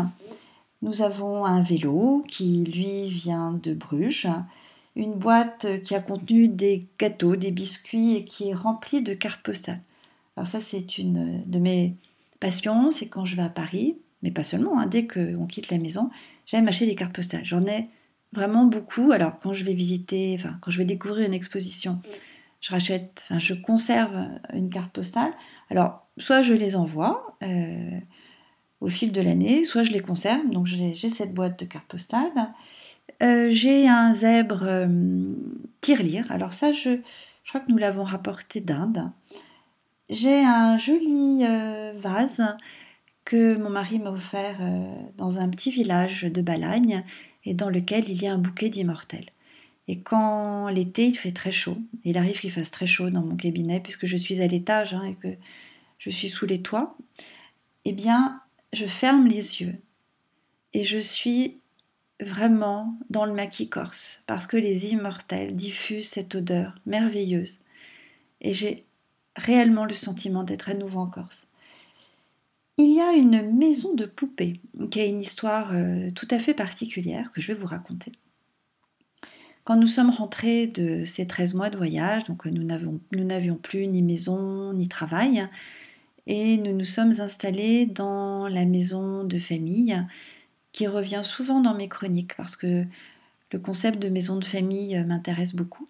Nous 0.83 1.03
avons 1.03 1.45
un 1.45 1.63
vélo 1.63 2.25
qui, 2.27 2.65
lui, 2.65 3.09
vient 3.09 3.53
de 3.63 3.73
Bruges. 3.73 4.29
Une 4.97 5.15
boîte 5.15 5.83
qui 5.83 5.95
a 5.95 6.01
contenu 6.01 6.49
des 6.49 6.87
gâteaux, 6.99 7.37
des 7.37 7.51
biscuits 7.51 8.17
et 8.17 8.25
qui 8.25 8.49
est 8.49 8.55
remplie 8.55 9.03
de 9.03 9.15
cartes 9.15 9.43
postales. 9.43 9.81
Alors 10.37 10.47
ça, 10.47 10.61
c'est 10.61 10.99
une 10.99 11.43
de 11.47 11.59
mes 11.59 11.95
passions, 12.41 12.91
c'est 12.91 13.07
quand 13.07 13.25
je 13.25 13.37
vais 13.37 13.43
à 13.43 13.49
Paris, 13.49 13.97
mais 14.23 14.31
pas 14.31 14.45
seulement, 14.45 14.79
hein, 14.79 14.87
dès 14.87 15.07
qu'on 15.07 15.47
quitte 15.47 15.71
la 15.71 15.79
maison, 15.79 16.11
j'aime 16.47 16.69
acheter 16.69 16.87
des 16.87 16.95
cartes 16.95 17.15
postales. 17.15 17.45
J'en 17.45 17.65
ai 17.65 17.89
vraiment 18.37 18.65
beaucoup. 18.65 19.11
Alors 19.11 19.39
quand 19.41 19.53
je 19.53 19.65
vais 19.65 19.75
visiter, 19.75 20.37
enfin 20.39 20.57
quand 20.61 20.71
je 20.71 20.79
vais 20.79 20.85
découvrir 20.85 21.27
une 21.27 21.35
exposition, 21.35 22.01
je 22.61 22.71
rachète, 22.71 23.25
enfin 23.25 23.39
je 23.39 23.55
conserve 23.55 24.29
une 24.53 24.71
carte 24.71 24.93
postale. 24.93 25.33
Alors 25.71 26.07
soit 26.19 26.43
je 26.43 26.55
les 26.55 26.77
envoie 26.77 27.37
euh, 27.43 27.99
au 28.81 28.89
fil 28.89 29.11
de 29.13 29.21
l'année, 29.21 29.65
soit 29.65 29.83
je 29.83 29.93
les 29.93 30.01
conserve. 30.01 30.49
Donc 30.51 30.67
j'ai 30.67 30.95
cette 30.95 31.35
boîte 31.35 31.59
de 31.59 31.65
cartes 31.65 31.89
postales. 31.89 32.31
Euh, 33.23 33.49
j'ai 33.51 33.89
un 33.89 34.13
zèbre 34.13 34.63
euh, 34.63 34.87
tirelire. 35.81 36.31
Alors 36.31 36.53
ça, 36.53 36.73
je, 36.73 36.99
je, 37.45 37.49
crois 37.49 37.61
que 37.61 37.73
nous 37.73 37.79
l'avons 37.79 38.05
rapporté 38.05 38.61
d'Inde. 38.61 39.11
J'ai 40.09 40.45
un 40.45 40.79
joli 40.79 41.43
vase 41.97 42.57
que 43.25 43.57
mon 43.57 43.71
mari 43.71 43.99
m'a 43.99 44.11
offert 44.11 44.57
dans 45.17 45.41
un 45.41 45.49
petit 45.49 45.73
village 45.73 46.23
de 46.23 46.41
Balagne 46.43 47.03
et 47.47 47.55
dans 47.55 47.71
lequel 47.71 48.09
il 48.09 48.23
y 48.23 48.27
a 48.27 48.35
un 48.35 48.39
bouquet 48.39 48.69
d'immortels. 48.69 49.31
Et 49.89 50.01
quand 50.01 50.69
l'été, 50.69 51.07
il 51.07 51.17
fait 51.17 51.33
très 51.33 51.53
chaud, 51.53 51.79
il 52.05 52.19
arrive 52.19 52.41
qu'il 52.41 52.51
fasse 52.51 52.71
très 52.71 52.87
chaud 52.87 53.09
dans 53.09 53.23
mon 53.23 53.37
cabinet, 53.37 53.81
puisque 53.81 54.05
je 54.05 54.17
suis 54.17 54.43
à 54.43 54.47
l'étage 54.47 54.93
hein, 54.93 55.05
et 55.05 55.15
que 55.15 55.35
je 55.99 56.11
suis 56.11 56.29
sous 56.29 56.45
les 56.45 56.61
toits, 56.61 56.97
eh 57.85 57.93
bien, 57.93 58.43
je 58.73 58.87
ferme 58.87 59.27
les 59.27 59.63
yeux 59.63 59.77
et 60.75 60.85
je 60.85 60.99
suis 60.99 61.59
vraiment 62.21 62.99
dans 63.11 63.25
le 63.25 63.33
maquis 63.33 63.69
corse, 63.69 64.23
parce 64.27 64.47
que 64.47 64.57
les 64.57 64.93
immortels 64.93 65.55
diffusent 65.55 66.09
cette 66.09 66.35
odeur 66.35 66.75
merveilleuse. 66.85 67.61
Et 68.41 68.53
j'ai 68.53 68.85
réellement 69.37 69.85
le 69.85 69.95
sentiment 69.95 70.43
d'être 70.43 70.71
à 70.71 70.75
nouveau 70.75 71.01
en 71.01 71.07
Corse. 71.07 71.49
Il 72.79 72.95
y 72.95 73.01
a 73.01 73.13
une 73.13 73.57
maison 73.57 73.95
de 73.95 74.05
poupées 74.05 74.61
qui 74.91 75.01
a 75.01 75.07
une 75.07 75.21
histoire 75.21 75.73
euh, 75.73 76.11
tout 76.11 76.29
à 76.31 76.39
fait 76.39 76.53
particulière 76.53 77.31
que 77.31 77.41
je 77.41 77.49
vais 77.49 77.59
vous 77.59 77.67
raconter. 77.67 78.13
Quand 79.65 79.77
nous 79.77 79.87
sommes 79.87 80.11
rentrés 80.11 80.67
de 80.67 81.05
ces 81.07 81.27
13 81.27 81.55
mois 81.55 81.71
de 81.71 81.77
voyage, 81.77 82.25
donc 82.25 82.45
nous 82.45 82.63
n'avions 82.63 83.57
plus 83.57 83.87
ni 83.87 84.03
maison 84.03 84.75
ni 84.75 84.89
travail, 84.89 85.49
et 86.27 86.59
nous 86.59 86.77
nous 86.77 86.85
sommes 86.85 87.13
installés 87.19 87.87
dans 87.87 88.47
la 88.47 88.67
maison 88.67 89.25
de 89.25 89.39
famille 89.39 90.01
qui 90.73 90.87
revient 90.87 91.23
souvent 91.25 91.61
dans 91.61 91.75
mes 91.75 91.89
chroniques 91.89 92.37
parce 92.37 92.57
que 92.57 92.85
le 93.53 93.59
concept 93.59 94.01
de 94.01 94.09
maison 94.09 94.37
de 94.37 94.45
famille 94.45 95.03
m'intéresse 95.05 95.55
beaucoup. 95.55 95.89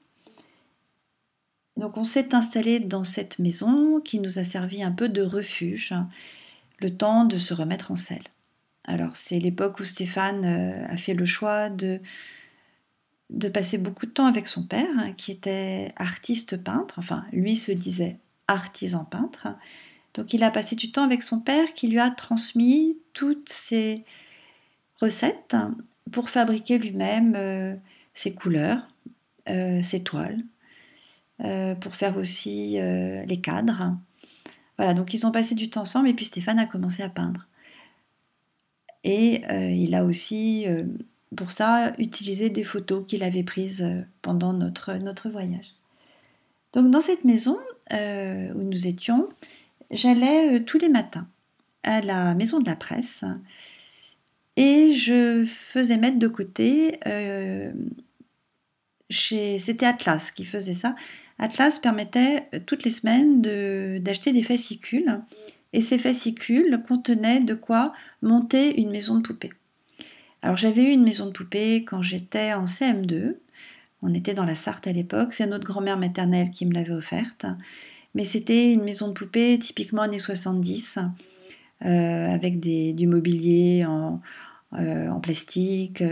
Donc 1.77 1.97
on 1.97 2.05
s'est 2.05 2.35
installé 2.35 2.81
dans 2.81 3.05
cette 3.05 3.39
maison 3.41 4.01
qui 4.01 4.21
nous 4.21 4.39
a 4.39 4.45
servi 4.45 4.83
un 4.83 4.93
peu 4.93 5.09
de 5.09 5.23
refuge 5.23 5.93
le 6.79 6.97
temps 6.97 7.25
de 7.25 7.39
se 7.39 7.55
remettre 7.55 7.91
en 7.91 7.97
selle. 7.97 8.25
Alors 8.85 9.17
c'est 9.17 9.39
l'époque 9.39 9.81
où 9.81 9.85
Stéphane 9.85 10.45
euh, 10.45 10.87
a 10.87 10.97
fait 10.97 11.15
le 11.15 11.25
choix 11.25 11.71
de, 11.71 12.01
de 13.31 13.49
passer 13.49 13.79
beaucoup 13.79 14.07
de 14.07 14.13
temps 14.13 14.27
avec 14.27 14.47
son 14.47 14.63
père, 14.63 14.89
hein, 14.99 15.13
qui 15.13 15.33
était 15.33 15.93
artiste 15.97 16.63
peintre, 16.63 16.95
enfin 16.99 17.25
lui 17.33 17.57
se 17.57 17.73
disait 17.73 18.19
artisan 18.47 19.05
peintre. 19.05 19.49
Donc 20.15 20.33
il 20.33 20.45
a 20.45 20.51
passé 20.51 20.77
du 20.77 20.93
temps 20.93 21.05
avec 21.05 21.23
son 21.23 21.41
père 21.41 21.73
qui 21.73 21.89
lui 21.89 21.99
a 21.99 22.11
transmis 22.11 22.99
toutes 23.13 23.49
ses 23.49 24.05
recettes 25.01 25.57
pour 26.13 26.31
fabriquer 26.31 26.79
lui-même 26.79 27.35
euh, 27.37 27.75
ses 28.15 28.35
couleurs, 28.35 28.87
euh, 29.49 29.83
ses 29.83 30.03
toiles, 30.03 30.43
pour 31.81 31.95
faire 31.95 32.17
aussi 32.17 32.79
les 32.79 33.41
cadres. 33.43 33.95
Voilà, 34.79 34.95
donc 34.95 35.15
ils 35.15 35.27
ont 35.27 35.33
passé 35.33 35.55
du 35.55 35.71
temps 35.71 35.83
ensemble 35.83 36.09
et 36.09 36.15
puis 36.15 36.25
Stéphane 36.25 36.59
a 36.59 36.67
commencé 36.67 37.03
à 37.03 37.09
peindre. 37.09 37.47
Et 39.05 39.43
euh, 39.51 39.71
il 39.71 39.95
a 39.95 40.05
aussi, 40.05 40.67
euh, 40.67 40.83
pour 41.37 41.53
ça, 41.53 41.93
utilisé 41.99 42.51
des 42.51 42.65
photos 42.65 43.05
qu'il 43.07 43.23
avait 43.23 43.45
prises 43.45 43.83
euh, 43.83 44.01
pendant 44.21 44.53
notre, 44.53 44.95
notre 44.95 45.31
voyage. 45.31 45.75
Donc 46.73 46.91
dans 46.91 47.01
cette 47.01 47.25
maison 47.25 47.59
où 47.93 48.63
nous 48.63 48.89
étions, 48.89 49.29
j'allais 49.93 50.65
tous 50.65 50.79
les 50.79 50.89
matins 50.89 51.29
à 51.85 52.01
la 52.01 52.35
maison 52.35 52.59
de 52.59 52.69
la 52.69 52.75
presse 52.75 53.25
et 54.57 54.91
je 54.91 55.45
faisais 55.47 55.97
mettre 55.97 56.19
de 56.19 56.27
côté, 56.27 56.99
c'était 59.09 59.87
Atlas 59.87 60.33
qui 60.33 60.45
faisait 60.45 60.75
ça, 60.75 60.97
Atlas 61.39 61.79
permettait 61.79 62.49
euh, 62.55 62.61
toutes 62.65 62.85
les 62.85 62.91
semaines 62.91 63.43
d'acheter 64.01 64.33
des 64.33 64.43
fascicules 64.43 65.21
et 65.73 65.81
ces 65.81 65.99
fascicules 65.99 66.83
contenaient 66.87 67.41
de 67.41 67.55
quoi 67.55 67.93
monter 68.23 68.81
une 68.81 68.91
maison 68.91 69.17
de 69.17 69.23
poupée. 69.23 69.53
Alors 70.43 70.57
j'avais 70.57 70.91
eu 70.91 70.93
une 70.93 71.05
maison 71.05 71.27
de 71.27 71.33
poupée 71.33 71.85
quand 71.85 72.03
j'étais 72.03 72.53
en 72.53 72.65
CM2. 72.65 73.37
On 74.03 74.15
était 74.15 74.35
dans 74.35 74.45
la 74.45 74.55
Sarthe 74.55 74.87
à 74.87 74.93
l'époque. 74.93 75.35
C'est 75.35 75.47
notre 75.47 75.67
grand-mère 75.67 75.99
maternelle 75.99 76.51
qui 76.51 76.67
me 76.67 76.73
l'avait 76.73 76.93
offerte. 76.93 77.47
Mais 78.15 78.25
c'était 78.25 78.73
une 78.73 78.85
maison 78.85 79.09
de 79.09 79.13
poupée 79.13 79.59
typiquement 79.59 80.03
années 80.03 80.19
70, 80.19 80.99
euh, 81.85 82.35
avec 82.35 82.61
du 82.61 83.07
mobilier 83.07 83.85
en, 83.85 84.21
euh, 84.75 85.09
en 85.09 85.21
plastique, 85.21 86.03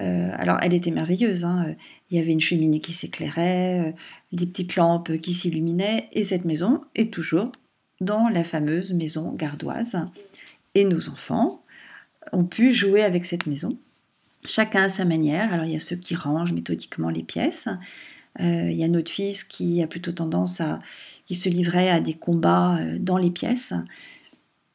euh, 0.00 0.30
alors, 0.34 0.58
elle 0.62 0.74
était 0.74 0.90
merveilleuse. 0.90 1.44
Hein. 1.44 1.74
Il 2.10 2.16
y 2.16 2.20
avait 2.20 2.32
une 2.32 2.40
cheminée 2.40 2.80
qui 2.80 2.92
s'éclairait, 2.92 3.88
euh, 3.88 3.92
des 4.32 4.46
petites 4.46 4.76
lampes 4.76 5.18
qui 5.18 5.32
s'illuminaient, 5.32 6.08
et 6.12 6.24
cette 6.24 6.44
maison 6.44 6.82
est 6.94 7.12
toujours 7.12 7.52
dans 8.00 8.28
la 8.28 8.44
fameuse 8.44 8.92
maison 8.92 9.32
gardoise. 9.32 9.98
Et 10.74 10.84
nos 10.84 11.08
enfants 11.08 11.62
ont 12.32 12.44
pu 12.44 12.72
jouer 12.72 13.02
avec 13.02 13.24
cette 13.24 13.46
maison, 13.46 13.76
chacun 14.44 14.84
à 14.84 14.88
sa 14.88 15.04
manière. 15.04 15.52
Alors, 15.52 15.66
il 15.66 15.72
y 15.72 15.76
a 15.76 15.80
ceux 15.80 15.96
qui 15.96 16.14
rangent 16.14 16.52
méthodiquement 16.52 17.10
les 17.10 17.24
pièces. 17.24 17.68
Euh, 18.40 18.70
il 18.70 18.76
y 18.76 18.84
a 18.84 18.88
notre 18.88 19.10
fils 19.10 19.42
qui 19.42 19.82
a 19.82 19.88
plutôt 19.88 20.12
tendance 20.12 20.60
à, 20.60 20.78
qui 21.26 21.34
se 21.34 21.48
livrait 21.48 21.90
à 21.90 22.00
des 22.00 22.14
combats 22.14 22.78
dans 23.00 23.18
les 23.18 23.30
pièces. 23.30 23.72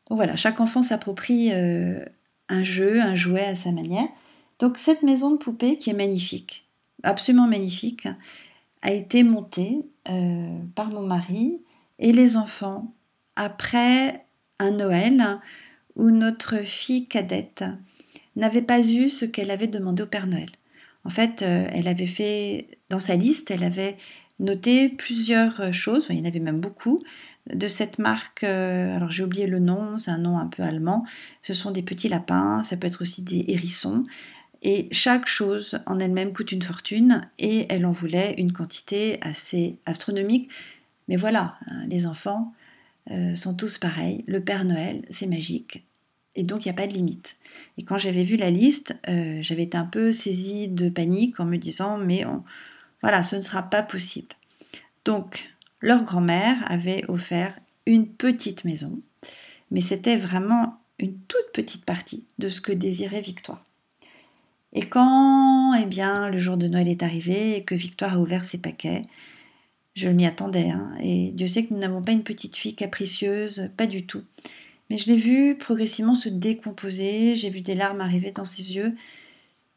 Voilà, 0.10 0.36
chaque 0.36 0.60
enfant 0.60 0.84
s'approprie 0.84 1.52
un 1.54 2.64
jeu, 2.64 3.00
un 3.00 3.16
jouet 3.16 3.46
à 3.46 3.56
sa 3.56 3.72
manière. 3.72 4.10
Donc 4.64 4.78
cette 4.78 5.04
maison 5.04 5.32
de 5.32 5.36
poupée 5.36 5.76
qui 5.76 5.90
est 5.90 5.94
magnifique, 5.94 6.66
absolument 7.04 7.48
magnifique, 7.48 8.08
a 8.82 8.94
été 8.94 9.24
montée 9.24 9.86
euh, 10.08 10.58
par 10.74 10.88
mon 10.88 11.06
mari 11.06 11.60
et 12.00 12.14
les 12.14 12.38
enfants 12.38 12.94
après 13.36 14.26
un 14.60 14.72
Noël 14.72 15.42
où 15.98 16.12
notre 16.12 16.60
fille 16.60 17.10
cadette 17.10 17.66
n'avait 18.38 18.62
pas 18.62 18.80
eu 18.80 19.10
ce 19.10 19.26
qu'elle 19.26 19.52
avait 19.52 19.68
demandé 19.68 20.04
au 20.04 20.08
Père 20.08 20.28
Noël. 20.28 20.52
En 21.04 21.10
fait, 21.10 21.42
euh, 21.42 21.68
elle 21.74 21.90
avait 21.90 22.08
fait, 22.08 22.70
dans 22.90 23.02
sa 23.02 23.18
liste, 23.18 23.52
elle 23.52 23.66
avait 23.66 23.98
noté 24.40 24.88
plusieurs 24.88 25.74
choses, 25.74 26.08
il 26.10 26.20
y 26.20 26.22
en 26.22 26.26
avait 26.26 26.40
même 26.40 26.62
beaucoup, 26.62 27.04
de 27.54 27.68
cette 27.68 28.00
marque, 28.00 28.46
euh, 28.46 28.96
alors 28.96 29.12
j'ai 29.12 29.24
oublié 29.24 29.46
le 29.46 29.60
nom, 29.60 29.98
c'est 29.98 30.12
un 30.12 30.18
nom 30.18 30.38
un 30.38 30.48
peu 30.48 30.64
allemand, 30.64 31.04
ce 31.42 31.54
sont 31.54 31.72
des 31.72 31.82
petits 31.82 32.08
lapins, 32.08 32.64
ça 32.64 32.78
peut 32.78 32.88
être 32.88 33.02
aussi 33.02 33.22
des 33.22 33.44
hérissons, 33.50 34.06
et 34.64 34.88
chaque 34.92 35.28
chose 35.28 35.80
en 35.86 36.00
elle-même 36.00 36.34
coûte 36.34 36.54
une 36.54 36.62
fortune 36.62 37.22
et 37.38 37.66
elle 37.70 37.86
en 37.86 37.92
voulait 37.92 38.34
une 38.38 38.54
quantité 38.54 39.20
assez 39.22 39.78
astronomique. 39.86 40.50
Mais 41.10 41.18
voilà, 41.18 41.58
hein, 41.68 41.86
les 41.88 42.08
enfants 42.08 42.54
euh, 43.12 43.36
sont 43.36 43.56
tous 43.56 43.78
pareils. 43.78 44.24
Le 44.26 44.42
Père 44.42 44.64
Noël, 44.64 45.04
c'est 45.10 45.28
magique. 45.28 45.86
Et 46.36 46.44
donc, 46.44 46.66
il 46.66 46.70
n'y 46.70 46.72
a 46.72 46.82
pas 46.82 46.88
de 46.88 46.94
limite. 46.94 47.36
Et 47.78 47.84
quand 47.84 47.98
j'avais 47.98 48.24
vu 48.24 48.38
la 48.38 48.50
liste, 48.50 48.96
euh, 49.10 49.38
j'avais 49.42 49.64
été 49.64 49.78
un 49.78 49.86
peu 49.86 50.14
saisie 50.14 50.70
de 50.70 50.90
panique 50.90 51.40
en 51.40 51.46
me 51.46 51.58
disant, 51.58 51.98
mais 51.98 52.24
voilà, 53.02 53.22
ce 53.24 53.36
ne 53.36 53.42
sera 53.42 53.64
pas 53.64 53.84
possible. 53.84 54.36
Donc, 55.04 55.54
leur 55.82 56.06
grand-mère 56.06 56.56
avait 56.72 57.04
offert 57.10 57.60
une 57.86 58.08
petite 58.08 58.64
maison, 58.64 59.02
mais 59.70 59.82
c'était 59.82 60.16
vraiment 60.16 60.80
une 61.00 61.18
toute 61.28 61.52
petite 61.54 61.84
partie 61.84 62.24
de 62.40 62.48
ce 62.48 62.62
que 62.62 62.72
désirait 62.72 63.22
Victoire. 63.22 63.66
Et 64.74 64.82
quand 64.82 65.74
eh 65.76 65.86
bien, 65.86 66.30
le 66.30 66.38
jour 66.38 66.58
de 66.58 66.68
Noël 66.68 66.88
est 66.88 67.04
arrivé 67.04 67.58
et 67.58 67.64
que 67.64 67.76
Victoire 67.76 68.16
a 68.16 68.20
ouvert 68.20 68.44
ses 68.44 68.58
paquets, 68.58 69.04
je 69.96 70.10
m'y 70.10 70.26
attendais. 70.26 70.70
Hein, 70.70 70.94
et 71.00 71.32
Dieu 71.32 71.48
sait 71.48 71.66
que 71.66 71.74
nous 71.74 71.80
n'avons 71.80 72.02
pas 72.02 72.12
une 72.12 72.24
petite 72.24 72.56
fille 72.56 72.76
capricieuse, 72.76 73.70
pas 73.78 73.88
du 73.88 74.06
tout. 74.06 74.24
Mais 74.90 74.98
je 74.98 75.08
l'ai 75.08 75.18
vue 75.18 75.56
progressivement 75.58 76.16
se 76.16 76.30
décomposer, 76.30 77.36
j'ai 77.36 77.50
vu 77.50 77.62
des 77.62 77.76
larmes 77.76 78.02
arriver 78.02 78.32
dans 78.32 78.46
ses 78.46 78.76
yeux, 78.76 78.96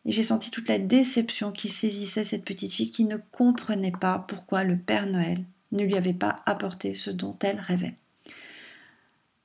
et 0.05 0.13
j'ai 0.13 0.23
senti 0.23 0.51
toute 0.51 0.69
la 0.69 0.79
déception 0.79 1.53
qui 1.53 1.69
saisissait 1.69 2.25
cette 2.25 2.45
petite 2.45 2.73
fille 2.73 2.91
qui 2.91 3.05
ne 3.05 3.19
comprenait 3.31 3.93
pas 3.93 4.25
pourquoi 4.29 4.65
le 4.65 4.77
Père 4.77 5.07
Noël 5.07 5.39
ne 5.73 5.85
lui 5.85 5.97
avait 5.97 6.13
pas 6.13 6.43
apporté 6.47 6.95
ce 6.95 7.11
dont 7.11 7.37
elle 7.43 7.61
rêvait. 7.61 7.95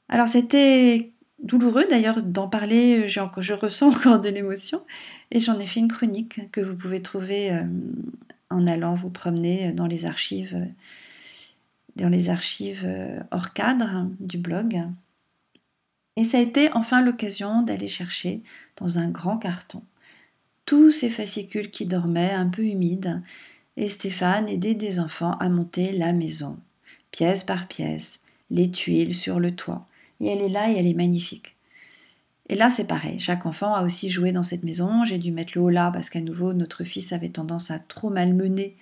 Alors 0.07 0.27
c'était 0.27 1.10
douloureux 1.43 1.85
d'ailleurs 1.89 2.21
d'en 2.21 2.47
parler, 2.47 3.07
je 3.07 3.53
ressens 3.53 3.87
encore 3.95 4.19
de 4.19 4.29
l'émotion, 4.29 4.85
et 5.31 5.39
j'en 5.39 5.59
ai 5.59 5.65
fait 5.65 5.79
une 5.79 5.87
chronique 5.87 6.51
que 6.51 6.61
vous 6.61 6.75
pouvez 6.75 7.01
trouver 7.01 7.51
euh, 7.51 7.63
en 8.49 8.67
allant 8.67 8.95
vous 8.95 9.09
promener 9.09 9.71
dans 9.71 9.87
les 9.87 10.05
archives, 10.05 10.67
dans 11.95 12.09
les 12.09 12.29
archives 12.29 12.83
euh, 12.85 13.19
hors 13.31 13.53
cadre 13.53 14.07
du 14.19 14.37
blog. 14.37 14.83
Et 16.17 16.25
ça 16.25 16.37
a 16.37 16.41
été 16.41 16.69
enfin 16.73 17.01
l'occasion 17.01 17.61
d'aller 17.61 17.87
chercher 17.87 18.41
dans 18.77 18.99
un 18.99 19.09
grand 19.09 19.37
carton 19.37 19.83
tous 20.65 20.91
ces 20.91 21.09
fascicules 21.09 21.69
qui 21.69 21.85
dormaient 21.85 22.31
un 22.31 22.47
peu 22.47 22.63
humides, 22.63 23.21
et 23.75 23.89
Stéphane 23.89 24.47
aidait 24.47 24.75
des 24.75 24.99
enfants 24.99 25.37
à 25.39 25.49
monter 25.49 25.91
la 25.91 26.13
maison, 26.13 26.57
pièce 27.11 27.43
par 27.43 27.67
pièce, 27.67 28.21
les 28.49 28.71
tuiles 28.71 29.15
sur 29.15 29.39
le 29.39 29.55
toit. 29.55 29.87
Et 30.21 30.27
elle 30.27 30.41
est 30.41 30.49
là 30.49 30.71
et 30.71 30.75
elle 30.75 30.87
est 30.87 30.93
magnifique. 30.93 31.57
Et 32.47 32.55
là, 32.55 32.69
c'est 32.69 32.85
pareil. 32.85 33.19
Chaque 33.19 33.45
enfant 33.45 33.75
a 33.75 33.83
aussi 33.83 34.09
joué 34.09 34.31
dans 34.31 34.43
cette 34.43 34.63
maison. 34.63 35.03
J'ai 35.03 35.17
dû 35.17 35.31
mettre 35.31 35.53
le 35.55 35.61
haut 35.61 35.69
là 35.69 35.91
parce 35.91 36.09
qu'à 36.09 36.21
nouveau, 36.21 36.53
notre 36.53 36.83
fils 36.83 37.11
avait 37.11 37.29
tendance 37.29 37.71
à 37.71 37.79
trop 37.79 38.09
malmener 38.09 38.75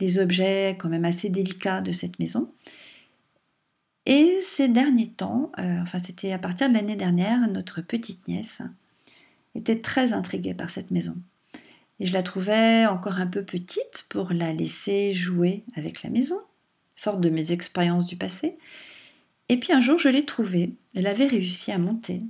les 0.00 0.18
objets 0.18 0.76
quand 0.78 0.88
même 0.88 1.04
assez 1.04 1.30
délicats 1.30 1.80
de 1.80 1.92
cette 1.92 2.18
maison. 2.18 2.50
Et 4.06 4.38
ces 4.42 4.68
derniers 4.68 5.08
temps, 5.08 5.50
euh, 5.58 5.80
enfin 5.82 5.98
c'était 5.98 6.32
à 6.32 6.38
partir 6.38 6.68
de 6.68 6.74
l'année 6.74 6.96
dernière, 6.96 7.48
notre 7.48 7.80
petite 7.80 8.28
nièce 8.28 8.62
était 9.54 9.80
très 9.80 10.12
intriguée 10.12 10.54
par 10.54 10.70
cette 10.70 10.90
maison. 10.90 11.16
Et 11.98 12.06
je 12.06 12.12
la 12.12 12.22
trouvais 12.22 12.86
encore 12.86 13.18
un 13.18 13.26
peu 13.26 13.42
petite 13.42 14.06
pour 14.08 14.32
la 14.32 14.52
laisser 14.52 15.12
jouer 15.12 15.64
avec 15.74 16.02
la 16.02 16.10
maison, 16.10 16.38
forte 16.94 17.20
de 17.20 17.30
mes 17.30 17.52
expériences 17.52 18.06
du 18.06 18.16
passé. 18.16 18.58
Et 19.48 19.58
puis 19.58 19.72
un 19.72 19.80
jour, 19.80 19.98
je 19.98 20.08
l'ai 20.08 20.24
trouvée. 20.24 20.74
Elle 20.94 21.06
avait 21.06 21.26
réussi 21.26 21.72
à 21.72 21.78
monter 21.78 22.20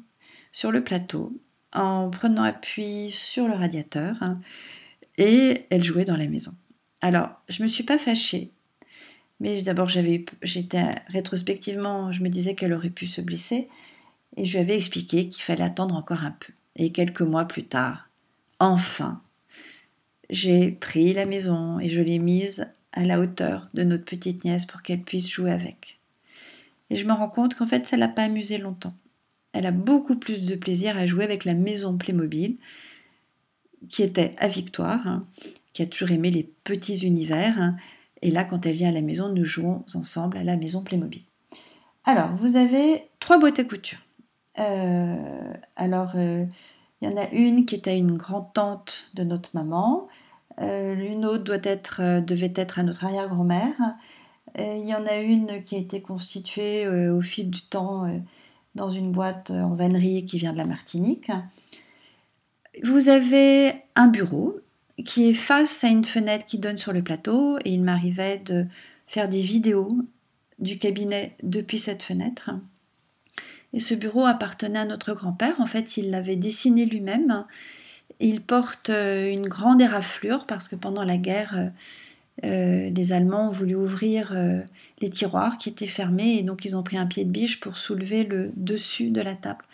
sur 0.52 0.70
le 0.70 0.85
plateau 0.85 1.32
en 1.73 2.11
prenant 2.11 2.42
appui 2.42 3.11
sur 3.11 3.49
le 3.49 3.54
radiateur 3.54 4.16
hein, 4.23 4.40
et 5.18 5.66
elle 5.70 5.85
jouait 5.85 6.04
dans 6.04 6.16
la 6.16 6.26
maison. 6.26 6.54
Alors, 7.02 7.30
je 7.49 7.62
me 7.62 7.68
suis 7.68 7.85
pas 7.85 7.99
fâchée, 7.99 8.50
mais 9.40 9.62
d'abord 9.62 9.88
j'étais 9.88 10.90
rétrospectivement, 11.08 12.12
je 12.12 12.23
me 12.23 12.28
disais 12.28 12.54
qu'elle 12.54 12.73
aurait 12.73 12.90
pu 12.90 13.06
se 13.06 13.20
blesser 13.20 13.68
et 14.37 14.44
je 14.44 14.52
lui 14.52 14.58
avais 14.58 14.76
expliqué 14.76 15.28
qu'il 15.28 15.42
fallait 15.42 15.64
attendre 15.64 15.94
encore 15.94 16.25
un 16.25 16.32
peu. 16.32 16.52
Et 16.76 16.92
quelques 16.92 17.23
mois 17.23 17.46
plus 17.46 17.64
tard, 17.64 18.08
enfin, 18.58 19.23
j'ai 20.30 20.73
pris 20.73 21.12
la 21.12 21.26
maison 21.26 21.78
et 21.80 21.88
je 21.88 22.00
l'ai 22.00 22.18
mise 22.18 22.70
à 22.92 23.04
la 23.04 23.20
hauteur 23.20 23.68
de 23.75 23.85
notre 23.85 24.04
petite 24.04 24.44
nièce 24.44 24.66
pour 24.66 24.82
qu'elle 24.82 25.02
puisse 25.02 25.30
jouer 25.30 25.52
avec. 25.52 25.95
Et 26.90 26.97
je 26.97 27.07
me 27.07 27.12
rends 27.12 27.28
compte 27.28 27.55
qu'en 27.55 27.66
fait, 27.66 27.88
ça 27.88 27.97
l'a 27.97 28.09
pas 28.09 28.25
amusée 28.25 28.59
longtemps 28.59 28.95
elle 29.57 29.66
a 29.66 29.71
beaucoup 29.71 30.16
plus 30.16 30.43
de 30.43 30.55
plaisir 30.55 30.99
à 30.99 31.07
jouer 31.07 31.25
avec 31.25 31.45
la 31.47 31.55
maison 31.55 31.97
Playmobil, 31.97 32.59
qui 33.88 34.02
était 34.02 34.35
à 34.38 34.49
Victoire, 34.49 35.07
hein, 35.07 35.26
qui 35.73 35.83
a 35.83 35.87
toujours 35.87 36.11
aimé 36.11 36.31
les 36.31 36.43
petits 36.43 37.07
univers. 37.07 37.59
Hein. 37.59 37.76
et 38.21 38.31
là, 38.31 38.45
quand 38.45 38.66
elle 38.66 38.75
vient 38.75 38.90
à 38.90 38.93
la 38.93 39.00
maison, 39.00 39.31
nous 39.31 39.45
jouons 39.45 39.85
ensemble 39.95 40.37
à 40.37 40.45
la 40.45 40.57
maison 40.57 40.83
Playmobil. 40.83 41.23
Alors, 42.05 42.33
vous 42.35 42.57
avez 42.57 43.09
trois 43.19 43.38
boîtes 43.38 43.59
à 43.59 43.64
couture. 43.64 43.99
Euh, 44.59 45.55
alors, 45.75 46.12
euh, 46.16 46.45
il 47.00 47.09
y 47.09 47.12
en 47.12 47.16
a 47.16 47.28
une 47.31 47.64
qui 47.64 47.75
était 47.75 47.99
une 47.99 48.16
grande-tante 48.16 49.11
de 49.14 49.25
notre 49.25 49.50
maman. 49.55 50.07
Euh, 50.61 50.95
une 50.95 51.25
autre 51.25 51.45
doit 51.45 51.57
être, 51.62 52.21
devait 52.21 52.52
être 52.55 52.78
à 52.78 52.83
notre 52.83 53.05
arrière-grand-mère. 53.05 53.75
Il 54.58 54.86
y 54.86 54.94
en 54.94 55.04
a 55.06 55.18
une 55.18 55.62
qui 55.62 55.75
a 55.75 55.78
été 55.78 56.00
constituée 56.00 56.88
au 56.88 57.20
fil 57.20 57.50
du 57.50 57.62
temps 57.62 58.06
dans 58.75 58.88
une 58.88 59.12
boîte 59.12 59.50
en 59.50 59.75
vannerie 59.75 60.25
qui 60.25 60.38
vient 60.38 60.52
de 60.52 60.58
la 60.58 60.64
Martinique. 60.64 61.30
Vous 62.83 63.09
avez 63.09 63.74
un 63.94 64.07
bureau 64.07 64.59
qui 65.04 65.28
est 65.28 65.35
face 65.35 65.85
à 65.85 65.88
une 65.88 66.04
fenêtre 66.04 66.46
qui 66.46 66.59
donne 66.59 66.78
sur 66.78 66.92
le 66.92 67.02
plateau 67.02 67.59
et 67.64 67.72
il 67.72 67.83
m'arrivait 67.83 68.38
de 68.38 68.66
faire 69.07 69.28
des 69.28 69.42
vidéos 69.42 69.88
du 70.59 70.78
cabinet 70.78 71.37
depuis 71.42 71.78
cette 71.78 72.02
fenêtre. 72.02 72.50
Et 73.72 73.81
ce 73.81 73.94
bureau 73.94 74.24
appartenait 74.24 74.78
à 74.78 74.85
notre 74.85 75.12
grand-père. 75.12 75.61
En 75.61 75.66
fait, 75.66 75.98
il 75.98 76.11
l'avait 76.11 76.37
dessiné 76.37 76.87
lui-même. 76.87 77.44
Il 78.20 78.40
porte 78.40 78.88
une 78.88 79.48
grande 79.48 79.83
éraflure 79.83 80.46
parce 80.46 80.68
que 80.68 80.76
pendant 80.76 81.04
la 81.04 81.18
guerre, 81.18 81.72
euh, 82.44 82.90
les 82.90 83.12
Allemands 83.12 83.49
ont 83.49 83.51
voulu 83.51 83.75
ouvrir 83.75 84.33
euh, 84.35 84.61
les 85.01 85.09
tiroirs 85.09 85.57
qui 85.57 85.70
étaient 85.70 85.87
fermés 85.87 86.37
et 86.37 86.42
donc 86.42 86.64
ils 86.64 86.77
ont 86.77 86.83
pris 86.83 86.99
un 86.99 87.07
pied 87.07 87.25
de 87.25 87.31
biche 87.31 87.61
pour 87.61 87.79
soulever 87.79 88.25
le 88.25 88.53
dessus 88.57 89.11
de 89.11 89.20
la 89.20 89.35
table. 89.35 89.64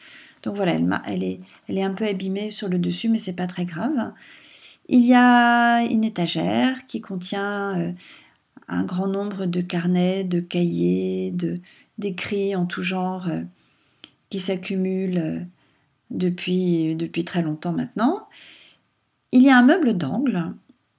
Donc 0.42 0.56
voilà, 0.56 0.72
elle, 1.06 1.22
est, 1.22 1.38
elle 1.68 1.78
est 1.78 1.82
un 1.82 1.94
peu 1.94 2.06
abîmée 2.06 2.50
sur 2.50 2.68
le 2.68 2.78
dessus, 2.78 3.08
mais 3.08 3.18
c'est 3.18 3.34
pas 3.34 3.46
très 3.46 3.64
grave. 3.64 4.12
Il 4.88 5.04
y 5.04 5.14
a 5.14 5.82
une 5.84 6.04
étagère 6.04 6.86
qui 6.86 7.00
contient 7.00 7.78
euh, 7.78 7.92
un 8.68 8.84
grand 8.84 9.08
nombre 9.08 9.46
de 9.46 9.60
carnets, 9.60 10.24
de 10.24 10.40
cahiers, 10.40 11.30
de 11.32 11.54
d'écrits 11.98 12.56
en 12.56 12.64
tout 12.64 12.82
genre 12.82 13.28
qui 14.30 14.40
s'accumulent 14.40 15.46
depuis, 16.10 16.96
depuis 16.96 17.22
très 17.22 17.42
longtemps 17.42 17.72
maintenant. 17.72 18.26
Il 19.30 19.42
y 19.42 19.50
a 19.50 19.58
un 19.58 19.62
meuble 19.62 19.96
d'angle, 19.96 20.54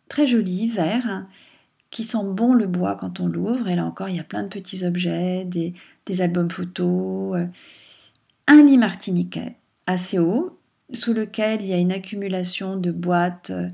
très 0.07 0.27
joli, 0.27 0.67
vert, 0.67 1.25
qui 1.93 2.03
sent 2.03 2.23
bon 2.25 2.55
le 2.55 2.65
bois 2.65 2.95
quand 2.95 3.19
on 3.19 3.27
l'ouvre. 3.27 3.67
Et 3.67 3.75
là 3.75 3.85
encore, 3.85 4.09
il 4.09 4.15
y 4.15 4.19
a 4.19 4.23
plein 4.23 4.41
de 4.41 4.47
petits 4.47 4.83
objets, 4.83 5.45
des, 5.45 6.21
albums 6.21 6.49
photos, 6.49 7.37
euh, 7.37 7.45
un 8.47 8.63
lit 8.63 8.79
martiniquais 8.79 9.55
assez 9.85 10.17
haut, 10.17 10.57
sous 10.91 11.13
lequel 11.13 11.61
il 11.61 11.67
y 11.67 11.73
a 11.73 11.77
une 11.77 11.91
accumulation 11.91 12.77
de 12.77 12.91
boîtes 12.91 13.51
euh, 13.51 13.67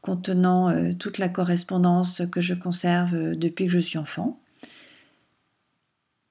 contenant 0.00 0.70
euh, 0.70 0.92
toute 0.98 1.18
la 1.18 1.28
correspondance 1.28 2.22
que 2.32 2.40
je 2.40 2.54
conserve 2.54 3.36
depuis 3.36 3.66
que 3.66 3.72
je 3.72 3.80
suis 3.80 3.98
enfant. 3.98 4.40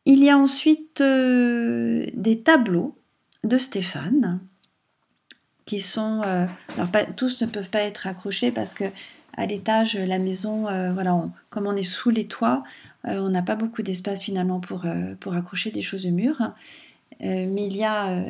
Il 0.06 0.24
y 0.24 0.32
a 0.32 0.38
ensuite 0.38 1.04
des 1.04 2.42
tableaux 2.44 2.98
de 3.44 3.58
Stéphane 3.58 4.40
qui 5.66 5.82
sont 5.82 6.22
alors 6.22 6.90
tous 7.18 7.42
ne 7.42 7.46
peuvent 7.46 7.70
pas 7.70 7.82
être 7.82 8.08
accrochés 8.08 8.54
parce 8.54 8.74
que 8.74 8.86
à 9.38 9.46
l'étage, 9.46 9.96
la 9.96 10.18
maison, 10.18 10.68
euh, 10.68 10.92
voilà, 10.92 11.30
comme 11.50 11.68
on 11.68 11.76
est 11.76 11.84
sous 11.84 12.10
les 12.10 12.28
toits, 12.28 12.62
euh, 13.08 13.20
on 13.20 13.30
n'a 13.30 13.44
pas 13.44 13.56
beaucoup 13.56 13.84
d'espace 13.84 14.24
finalement 14.24 14.60
pour, 14.60 14.86
euh, 14.86 15.14
pour 15.20 15.36
accrocher 15.36 15.70
des 15.70 15.84
choses 15.84 16.08
au 16.08 16.12
mur. 16.12 16.54
mais 17.22 17.66
il 17.66 17.76
y 17.78 17.84
a 17.84 18.24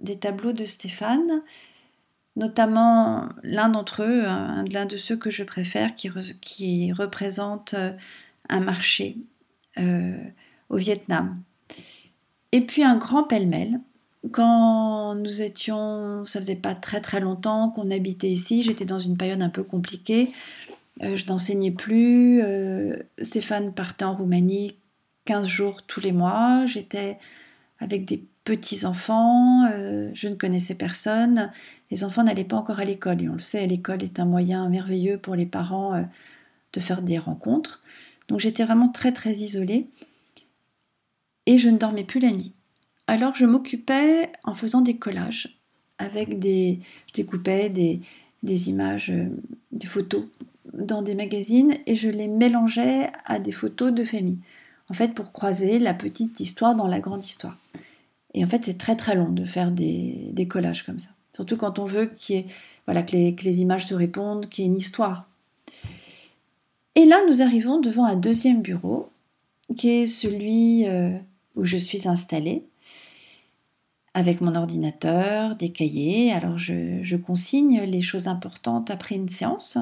des 0.00 0.18
tableaux 0.18 0.52
de 0.52 0.64
Stéphane, 0.64 1.42
notamment 2.36 3.28
l'un 3.42 3.68
d'entre 3.68 4.02
eux, 4.02 4.24
l'un 4.24 4.86
de 4.86 4.96
ceux 4.96 5.16
que 5.16 5.30
je 5.30 5.44
préfère, 5.44 5.94
qui, 5.94 6.10
qui 6.40 6.92
représente 6.92 7.74
un 8.48 8.60
marché 8.60 9.18
au 9.76 10.76
Vietnam. 10.76 11.34
Et 12.52 12.62
puis 12.62 12.82
un 12.84 12.96
grand 12.96 13.24
pêle-mêle 13.24 13.80
quand 14.32 15.14
nous 15.14 15.42
étions, 15.42 16.24
ça 16.24 16.40
faisait 16.40 16.56
pas 16.56 16.74
très 16.74 17.00
très 17.00 17.20
longtemps 17.20 17.70
qu'on 17.70 17.90
habitait 17.90 18.30
ici, 18.30 18.62
j'étais 18.62 18.84
dans 18.84 18.98
une 18.98 19.16
période 19.16 19.42
un 19.42 19.48
peu 19.48 19.62
compliquée. 19.62 20.30
Euh, 21.02 21.16
je 21.16 21.26
n'enseignais 21.26 21.70
plus. 21.70 22.42
Euh, 22.42 22.96
Stéphane 23.20 23.72
partait 23.72 24.04
en 24.04 24.14
Roumanie 24.14 24.76
15 25.24 25.46
jours 25.46 25.82
tous 25.82 26.00
les 26.00 26.12
mois. 26.12 26.64
J'étais 26.66 27.18
avec 27.78 28.04
des 28.04 28.24
petits-enfants. 28.44 29.66
Euh, 29.72 30.10
je 30.14 30.28
ne 30.28 30.34
connaissais 30.34 30.74
personne. 30.74 31.50
Les 31.90 32.04
enfants 32.04 32.24
n'allaient 32.24 32.44
pas 32.44 32.56
encore 32.56 32.80
à 32.80 32.84
l'école. 32.84 33.22
Et 33.22 33.28
on 33.28 33.34
le 33.34 33.38
sait, 33.38 33.66
l'école 33.66 34.02
est 34.02 34.18
un 34.18 34.24
moyen 34.24 34.68
merveilleux 34.68 35.18
pour 35.18 35.34
les 35.34 35.46
parents 35.46 36.02
de 36.72 36.80
faire 36.80 37.02
des 37.02 37.18
rencontres. 37.18 37.82
Donc 38.28 38.40
j'étais 38.40 38.64
vraiment 38.64 38.88
très 38.88 39.12
très 39.12 39.32
isolée. 39.32 39.86
Et 41.46 41.58
je 41.58 41.68
ne 41.68 41.78
dormais 41.78 42.04
plus 42.04 42.20
la 42.20 42.32
nuit. 42.32 42.54
Alors 43.06 43.34
je 43.34 43.46
m'occupais 43.46 44.32
en 44.44 44.54
faisant 44.54 44.80
des 44.80 44.96
collages 44.96 45.58
avec 45.98 46.38
des. 46.38 46.80
Je 47.08 47.22
découpais 47.22 47.70
des, 47.70 48.00
images, 48.68 49.10
euh, 49.10 49.28
des 49.72 49.86
photos 49.86 50.24
dans 50.72 51.02
des 51.02 51.14
magazines 51.14 51.74
et 51.86 51.94
je 51.94 52.08
les 52.08 52.28
mélangeais 52.28 53.10
à 53.24 53.38
des 53.38 53.52
photos 53.52 53.92
de 53.92 54.04
famille. 54.04 54.38
En 54.90 54.94
fait, 54.94 55.14
pour 55.14 55.32
croiser 55.32 55.78
la 55.78 55.94
petite 55.94 56.38
histoire 56.40 56.74
dans 56.74 56.86
la 56.86 57.00
grande 57.00 57.24
histoire. 57.24 57.56
Et 58.34 58.44
en 58.44 58.48
fait, 58.48 58.64
c'est 58.64 58.78
très 58.78 58.96
très 58.96 59.14
long 59.14 59.30
de 59.30 59.44
faire 59.44 59.72
des, 59.72 60.46
collages 60.48 60.84
comme 60.84 60.98
ça. 60.98 61.10
Surtout 61.34 61.56
quand 61.56 61.78
on 61.78 61.84
veut 61.84 62.12
voilà, 62.86 63.02
que, 63.02 63.12
les, 63.12 63.34
que 63.34 63.44
les 63.44 63.60
images 63.62 63.86
se 63.86 63.94
répondent, 63.94 64.48
qu'il 64.48 64.64
y 64.64 64.66
ait 64.66 64.70
une 64.70 64.76
histoire. 64.76 65.24
Et 66.94 67.04
là, 67.04 67.18
nous 67.28 67.42
arrivons 67.42 67.80
devant 67.80 68.04
un 68.04 68.16
deuxième 68.16 68.62
bureau, 68.62 69.10
qui 69.76 69.90
est 69.90 70.06
celui 70.06 70.86
euh, 70.86 71.16
où 71.56 71.64
je 71.64 71.76
suis 71.76 72.06
installée 72.06 72.64
avec 74.16 74.40
mon 74.40 74.54
ordinateur, 74.54 75.56
des 75.56 75.68
cahiers. 75.68 76.32
Alors 76.32 76.56
je, 76.56 77.16
consigne 77.16 77.82
les 77.82 78.00
choses 78.00 78.28
importantes 78.28 78.90
après 78.90 79.14
une 79.14 79.28
séance. 79.28 79.76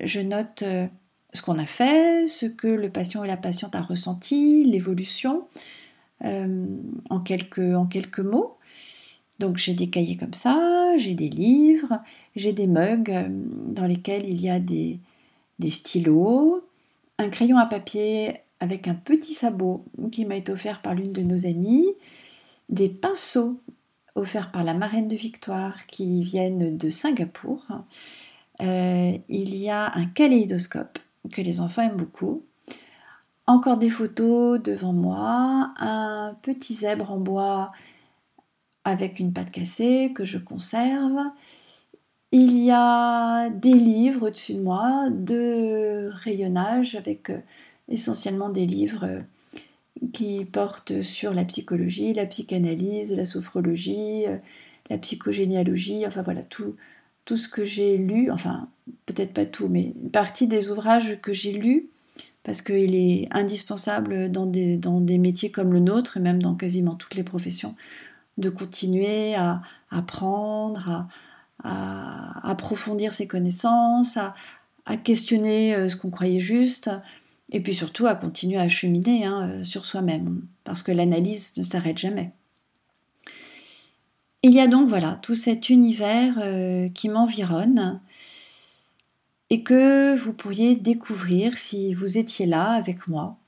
Je 0.00 0.20
note 0.20 0.62
euh, 0.62 0.86
ce 1.34 1.42
qu'on 1.42 1.58
a 1.58 1.66
fait, 1.66 2.28
ce 2.28 2.46
que 2.46 2.68
le 2.68 2.90
patient 2.90 3.24
et 3.24 3.26
la 3.26 3.36
patiente 3.36 3.74
a 3.74 3.80
ressenti, 3.80 4.62
l'évolution, 4.64 5.48
en, 6.22 7.20
quelques, 7.20 7.74
en 7.74 7.86
quelques 7.86 8.20
mots. 8.20 8.56
Donc 9.40 9.56
j'ai 9.56 9.74
des 9.74 9.88
cahiers 9.88 10.16
comme 10.16 10.32
ça, 10.32 10.96
j'ai 10.96 11.14
des 11.14 11.28
livres, 11.28 12.00
j'ai 12.36 12.52
des 12.52 12.68
mugs 12.68 13.28
dans 13.68 13.84
lesquels 13.84 14.26
il 14.26 14.40
y 14.40 14.48
a 14.48 14.60
des 14.60 15.00
stylos, 15.68 16.62
un 17.18 17.28
crayon 17.30 17.58
à 17.58 17.66
papier 17.66 18.34
avec 18.60 18.86
un 18.86 18.94
petit 18.94 19.34
sabot 19.34 19.84
qui 20.12 20.24
m'a 20.24 20.36
été 20.36 20.52
offert 20.52 20.80
par 20.82 20.94
l'une 20.94 21.12
de 21.12 21.22
nos 21.22 21.46
amies, 21.46 21.88
des 22.68 22.88
pinceaux 22.88 23.60
offerts 24.14 24.50
par 24.50 24.64
la 24.64 24.74
marraine 24.74 25.08
de 25.08 25.16
Victoire 25.16 25.86
qui 25.86 26.22
viennent 26.22 26.76
de 26.76 26.90
Singapour. 26.90 27.66
Euh, 28.60 29.12
il 29.28 29.54
y 29.54 29.70
a 29.70 29.92
un 29.94 30.06
kaléidoscope 30.06 30.98
que 31.32 31.42
les 31.42 31.60
enfants 31.60 31.82
aiment 31.82 31.96
beaucoup. 31.96 32.40
Encore 33.46 33.76
des 33.76 33.90
photos 33.90 34.60
devant 34.60 34.92
moi, 34.92 35.72
un 35.78 36.36
petit 36.42 36.74
zèbre 36.74 37.12
en 37.12 37.18
bois 37.18 37.70
avec 38.84 39.20
une 39.20 39.32
patte 39.32 39.50
cassée 39.50 40.12
que 40.14 40.24
je 40.24 40.38
conserve. 40.38 41.18
Il 42.32 42.58
y 42.58 42.70
a 42.72 43.50
des 43.50 43.74
livres 43.74 44.28
au-dessus 44.28 44.54
de 44.54 44.62
moi 44.62 45.08
de 45.10 46.10
rayonnage 46.12 46.96
avec 46.96 47.30
euh, 47.30 47.40
essentiellement 47.88 48.48
des 48.48 48.66
livres 48.66 49.22
qui 50.12 50.44
portent 50.44 51.02
sur 51.02 51.32
la 51.34 51.44
psychologie, 51.44 52.12
la 52.12 52.26
psychanalyse, 52.26 53.14
la 53.14 53.24
sophrologie, 53.24 54.26
euh, 54.26 54.36
la 54.90 54.98
psychogénéalogie, 54.98 56.06
enfin 56.06 56.22
voilà, 56.22 56.44
tout, 56.44 56.76
tout 57.24 57.36
ce 57.36 57.48
que 57.48 57.64
j'ai 57.64 57.96
lu, 57.96 58.30
enfin 58.30 58.68
peut-être 59.06 59.32
pas 59.32 59.46
tout, 59.46 59.68
mais 59.68 59.92
une 60.02 60.10
partie 60.10 60.46
des 60.46 60.70
ouvrages 60.70 61.20
que 61.20 61.32
j'ai 61.32 61.52
lus, 61.52 61.88
parce 62.42 62.62
qu'il 62.62 62.94
est 62.94 63.28
indispensable 63.32 64.30
dans 64.30 64.46
des, 64.46 64.76
dans 64.76 65.00
des 65.00 65.18
métiers 65.18 65.50
comme 65.50 65.72
le 65.72 65.80
nôtre, 65.80 66.16
et 66.16 66.20
même 66.20 66.40
dans 66.40 66.54
quasiment 66.54 66.94
toutes 66.94 67.16
les 67.16 67.24
professions, 67.24 67.74
de 68.38 68.50
continuer 68.50 69.34
à 69.34 69.62
apprendre, 69.90 71.08
à, 71.64 72.48
approfondir 72.48 73.14
ses 73.14 73.26
connaissances, 73.26 74.16
à, 74.16 74.34
à 74.84 74.96
questionner 74.96 75.74
euh, 75.74 75.88
ce 75.88 75.96
qu'on 75.96 76.10
croyait 76.10 76.38
juste, 76.38 76.90
et 77.50 77.60
puis 77.60 77.74
surtout 77.74 78.06
à 78.06 78.14
continuer 78.14 78.58
à 78.58 78.68
cheminer 78.68 79.24
hein, 79.24 79.48
euh, 79.48 79.64
sur 79.64 79.86
soi-même, 79.86 80.42
parce 80.64 80.82
que 80.82 80.92
l'analyse 80.92 81.52
ne 81.56 81.62
s'arrête 81.62 81.98
jamais. 81.98 82.32
Il 84.42 84.52
y 84.52 84.60
a 84.60 84.68
donc 84.68 84.88
voilà 84.88 85.18
tout 85.22 85.34
cet 85.34 85.70
univers 85.70 86.38
euh, 86.40 86.88
qui 86.88 87.08
m'environne 87.08 88.00
et 89.50 89.62
que 89.62 90.16
vous 90.16 90.32
pourriez 90.32 90.74
découvrir 90.74 91.56
si 91.56 91.94
vous 91.94 92.18
étiez 92.18 92.46
là 92.46 92.70
avec 92.72 93.08
moi, 93.08 93.38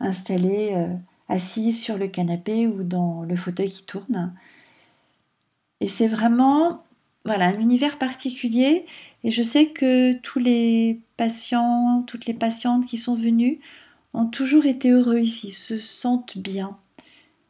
installé, 0.00 0.70
euh, 0.72 0.88
assis 1.28 1.72
sur 1.72 1.98
le 1.98 2.08
canapé 2.08 2.66
ou 2.66 2.82
dans 2.82 3.22
le 3.22 3.36
fauteuil 3.36 3.70
qui 3.70 3.84
tourne. 3.84 4.34
Et 5.80 5.88
c'est 5.88 6.08
vraiment 6.08 6.83
voilà, 7.24 7.46
un 7.46 7.60
univers 7.60 7.98
particulier. 7.98 8.84
Et 9.22 9.30
je 9.30 9.42
sais 9.42 9.68
que 9.68 10.12
tous 10.12 10.38
les 10.38 11.00
patients, 11.16 12.02
toutes 12.06 12.26
les 12.26 12.34
patientes 12.34 12.86
qui 12.86 12.98
sont 12.98 13.14
venues 13.14 13.60
ont 14.12 14.26
toujours 14.26 14.66
été 14.66 14.90
heureux 14.90 15.18
ici, 15.18 15.52
se 15.52 15.76
sentent 15.76 16.38
bien, 16.38 16.78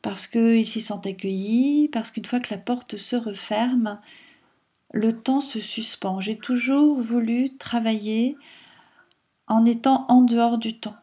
parce 0.01 0.27
qu'ils 0.27 0.69
s'y 0.69 0.81
sentent 0.81 1.07
accueillis, 1.07 1.89
parce 1.89 2.11
qu'une 2.11 2.25
fois 2.25 2.41
que 2.41 2.55
la 2.55 2.59
porte 2.59 2.97
se 2.97 3.17
referme, 3.17 4.01
le 4.93 5.13
temps 5.13 5.41
se 5.41 5.61
suspend. 5.61 6.21
J'ai 6.21 6.37
toujours 6.37 7.01
voulu 7.01 7.51
travailler 7.59 8.37
en 9.47 9.67
étant 9.67 10.07
en 10.09 10.23
dehors 10.23 10.57
du 10.57 10.79
temps. 10.79 10.97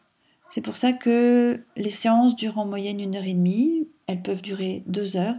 C'est 0.50 0.62
pour 0.62 0.76
ça 0.76 0.92
que 0.92 1.62
les 1.76 1.90
séances 1.90 2.34
durent 2.34 2.58
en 2.58 2.66
moyenne 2.66 3.00
une 3.00 3.14
heure 3.16 3.24
et 3.24 3.34
demie, 3.34 3.86
elles 4.06 4.22
peuvent 4.22 4.42
durer 4.42 4.82
deux 4.86 5.16
heures, 5.16 5.36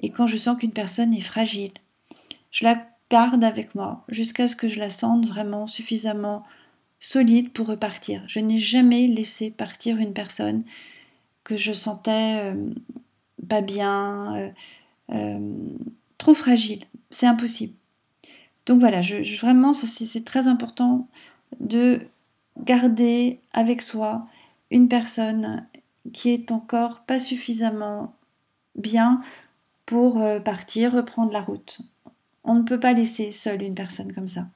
et 0.00 0.10
quand 0.10 0.26
je 0.26 0.36
sens 0.36 0.56
qu'une 0.58 0.72
personne 0.72 1.14
est 1.14 1.20
fragile, 1.20 1.72
je 2.54 2.64
la 2.64 2.86
garde 3.10 3.42
avec 3.42 3.74
moi 3.74 4.04
jusqu'à 4.08 4.46
ce 4.46 4.54
que 4.54 4.68
je 4.68 4.78
la 4.78 4.88
sente 4.88 5.26
vraiment 5.26 5.66
suffisamment 5.66 6.44
solide 7.00 7.50
pour 7.52 7.66
repartir. 7.66 8.22
Je 8.28 8.38
n'ai 8.38 8.60
jamais 8.60 9.08
laissé 9.08 9.50
partir 9.50 9.98
une 9.98 10.12
personne 10.12 10.62
que 11.42 11.56
je 11.56 11.72
sentais 11.72 12.40
euh, 12.44 12.70
pas 13.48 13.60
bien, 13.60 14.36
euh, 14.36 14.50
euh, 15.10 15.56
trop 16.16 16.32
fragile. 16.32 16.84
C'est 17.10 17.26
impossible. 17.26 17.74
Donc 18.66 18.78
voilà, 18.78 19.00
vraiment, 19.40 19.74
c'est 19.74 20.24
très 20.24 20.46
important 20.46 21.08
de 21.58 21.98
garder 22.62 23.40
avec 23.52 23.82
soi 23.82 24.28
une 24.70 24.88
personne 24.88 25.66
qui 26.12 26.30
est 26.30 26.52
encore 26.52 27.00
pas 27.00 27.18
suffisamment 27.18 28.14
bien 28.76 29.20
pour 29.86 30.24
partir, 30.44 30.92
reprendre 30.92 31.32
la 31.32 31.42
route. 31.42 31.82
On 32.44 32.54
ne 32.54 32.62
peut 32.62 32.80
pas 32.80 32.92
laisser 32.92 33.32
seule 33.32 33.62
une 33.62 33.74
personne 33.74 34.12
comme 34.12 34.28
ça. 34.28 34.46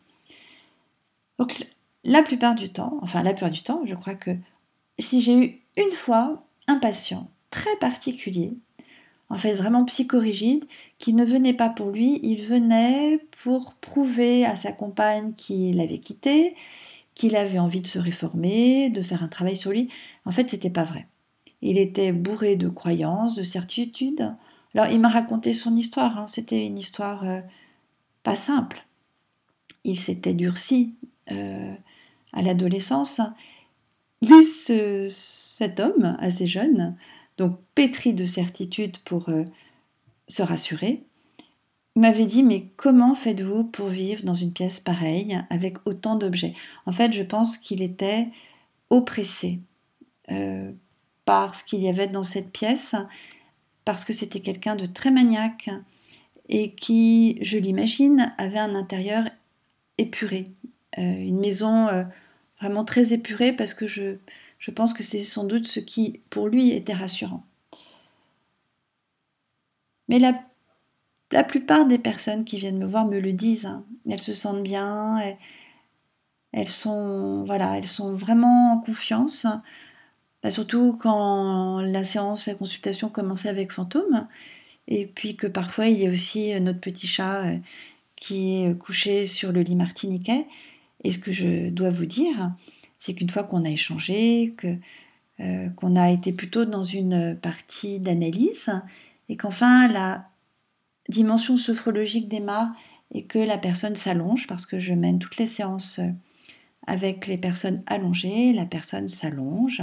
Donc 1.38 1.66
la 2.04 2.22
plupart 2.22 2.54
du 2.54 2.70
temps, 2.70 2.98
enfin 3.02 3.22
la 3.22 3.32
plupart 3.32 3.50
du 3.50 3.62
temps, 3.62 3.82
je 3.84 3.94
crois 3.94 4.14
que 4.14 4.30
si 4.98 5.20
j'ai 5.20 5.38
eu 5.38 5.60
une 5.76 5.94
fois 5.94 6.44
un 6.66 6.76
patient 6.76 7.30
très 7.50 7.76
particulier, 7.76 8.52
en 9.30 9.38
fait 9.38 9.54
vraiment 9.54 9.84
psychorigide, 9.84 10.64
qui 10.98 11.12
ne 11.12 11.24
venait 11.24 11.54
pas 11.54 11.68
pour 11.68 11.90
lui, 11.90 12.18
il 12.22 12.42
venait 12.42 13.20
pour 13.42 13.74
prouver 13.74 14.44
à 14.44 14.56
sa 14.56 14.72
compagne 14.72 15.32
qu'il 15.34 15.80
avait 15.80 15.98
quitté, 15.98 16.54
qu'il 17.14 17.36
avait 17.36 17.58
envie 17.58 17.80
de 17.82 17.86
se 17.86 17.98
réformer, 17.98 18.90
de 18.90 19.02
faire 19.02 19.22
un 19.22 19.28
travail 19.28 19.56
sur 19.56 19.72
lui. 19.72 19.88
En 20.24 20.30
fait, 20.30 20.50
c'était 20.50 20.70
pas 20.70 20.84
vrai. 20.84 21.06
Il 21.62 21.76
était 21.76 22.12
bourré 22.12 22.56
de 22.56 22.68
croyances, 22.68 23.34
de 23.34 23.42
certitudes. 23.42 24.32
Alors, 24.74 24.86
il 24.92 25.00
m'a 25.00 25.08
raconté 25.08 25.52
son 25.52 25.74
histoire. 25.74 26.16
Hein. 26.16 26.26
C'était 26.28 26.64
une 26.64 26.78
histoire 26.78 27.24
euh, 27.24 27.40
simple. 28.36 28.84
Il 29.84 29.98
s'était 29.98 30.34
durci 30.34 30.94
euh, 31.30 31.74
à 32.32 32.42
l'adolescence. 32.42 33.20
Et 34.22 34.42
ce, 34.42 35.06
cet 35.08 35.80
homme, 35.80 36.16
assez 36.20 36.46
jeune, 36.46 36.96
donc 37.36 37.58
pétri 37.74 38.14
de 38.14 38.24
certitude 38.24 38.98
pour 38.98 39.28
euh, 39.28 39.44
se 40.26 40.42
rassurer, 40.42 41.04
m'avait 41.94 42.26
dit 42.26 42.42
mais 42.42 42.70
comment 42.76 43.14
faites-vous 43.14 43.64
pour 43.64 43.88
vivre 43.88 44.24
dans 44.24 44.34
une 44.34 44.52
pièce 44.52 44.80
pareille 44.80 45.38
avec 45.50 45.78
autant 45.86 46.16
d'objets? 46.16 46.54
En 46.86 46.92
fait, 46.92 47.12
je 47.12 47.22
pense 47.22 47.58
qu'il 47.58 47.82
était 47.82 48.28
oppressé 48.90 49.60
euh, 50.30 50.72
par 51.24 51.54
ce 51.54 51.64
qu'il 51.64 51.82
y 51.82 51.88
avait 51.88 52.06
dans 52.06 52.24
cette 52.24 52.50
pièce, 52.50 52.94
parce 53.84 54.04
que 54.04 54.12
c'était 54.12 54.40
quelqu'un 54.40 54.76
de 54.76 54.86
très 54.86 55.10
maniaque, 55.10 55.70
et 56.48 56.74
qui, 56.74 57.38
je 57.42 57.58
l'imagine, 57.58 58.32
avait 58.38 58.58
un 58.58 58.74
intérieur 58.74 59.24
épuré. 59.98 60.50
Euh, 60.98 61.02
une 61.02 61.38
maison 61.38 61.88
euh, 61.88 62.04
vraiment 62.60 62.84
très 62.84 63.12
épurée 63.12 63.52
parce 63.52 63.74
que 63.74 63.86
je, 63.86 64.16
pense 64.74 64.92
que 64.92 65.02
c'est 65.02 65.20
sans 65.20 65.44
doute 65.44 65.66
ce 65.66 65.80
qui, 65.80 66.20
pour 66.30 66.48
lui, 66.48 66.70
était 66.70 66.94
rassurant. 66.94 67.44
Mais 70.08 70.18
la, 70.18 70.42
la 71.32 71.44
plupart 71.44 71.86
des 71.86 71.98
personnes 71.98 72.44
qui 72.44 72.56
viennent 72.56 72.78
me 72.78 72.86
voir 72.86 73.04
me 73.04 73.18
le 73.18 73.32
disent. 73.32 73.66
Hein. 73.66 73.84
Elles 74.08 74.22
se 74.22 74.32
sentent 74.32 74.62
bien, 74.62 75.18
elles, 76.52 76.68
sont, 76.68 77.44
voilà, 77.44 77.76
elles 77.76 77.86
sont 77.86 78.14
vraiment 78.14 78.72
en 78.72 78.80
confiance. 78.80 79.46
Bah, 80.42 80.50
surtout 80.50 80.96
quand 80.98 81.80
la 81.80 82.04
séance, 82.04 82.46
la 82.46 82.54
consultation 82.54 83.10
commençait 83.10 83.48
avec 83.50 83.72
fantôme. 83.72 84.26
Et 84.88 85.06
puis 85.06 85.36
que 85.36 85.46
parfois 85.46 85.86
il 85.86 86.00
y 86.00 86.06
a 86.06 86.10
aussi 86.10 86.52
euh, 86.52 86.60
notre 86.60 86.80
petit 86.80 87.06
chat 87.06 87.44
euh, 87.44 87.58
qui 88.16 88.62
est 88.62 88.76
couché 88.76 89.26
sur 89.26 89.52
le 89.52 89.60
lit 89.60 89.76
martiniquais. 89.76 90.46
Et 91.04 91.12
ce 91.12 91.18
que 91.18 91.30
je 91.30 91.68
dois 91.68 91.90
vous 91.90 92.06
dire, 92.06 92.52
c'est 92.98 93.14
qu'une 93.14 93.30
fois 93.30 93.44
qu'on 93.44 93.64
a 93.64 93.70
échangé, 93.70 94.54
que 94.56 94.76
euh, 95.40 95.68
qu'on 95.68 95.94
a 95.94 96.10
été 96.10 96.32
plutôt 96.32 96.64
dans 96.64 96.82
une 96.82 97.38
partie 97.40 98.00
d'analyse, 98.00 98.70
et 99.28 99.36
qu'enfin 99.36 99.86
la 99.86 100.28
dimension 101.08 101.56
sophrologique 101.56 102.28
démarre 102.28 102.72
et 103.14 103.24
que 103.24 103.38
la 103.38 103.56
personne 103.56 103.94
s'allonge, 103.94 104.48
parce 104.48 104.66
que 104.66 104.80
je 104.80 104.94
mène 104.94 105.20
toutes 105.20 105.36
les 105.36 105.46
séances 105.46 106.00
avec 106.88 107.28
les 107.28 107.38
personnes 107.38 107.84
allongées, 107.86 108.52
la 108.52 108.64
personne 108.64 109.08
s'allonge 109.08 109.82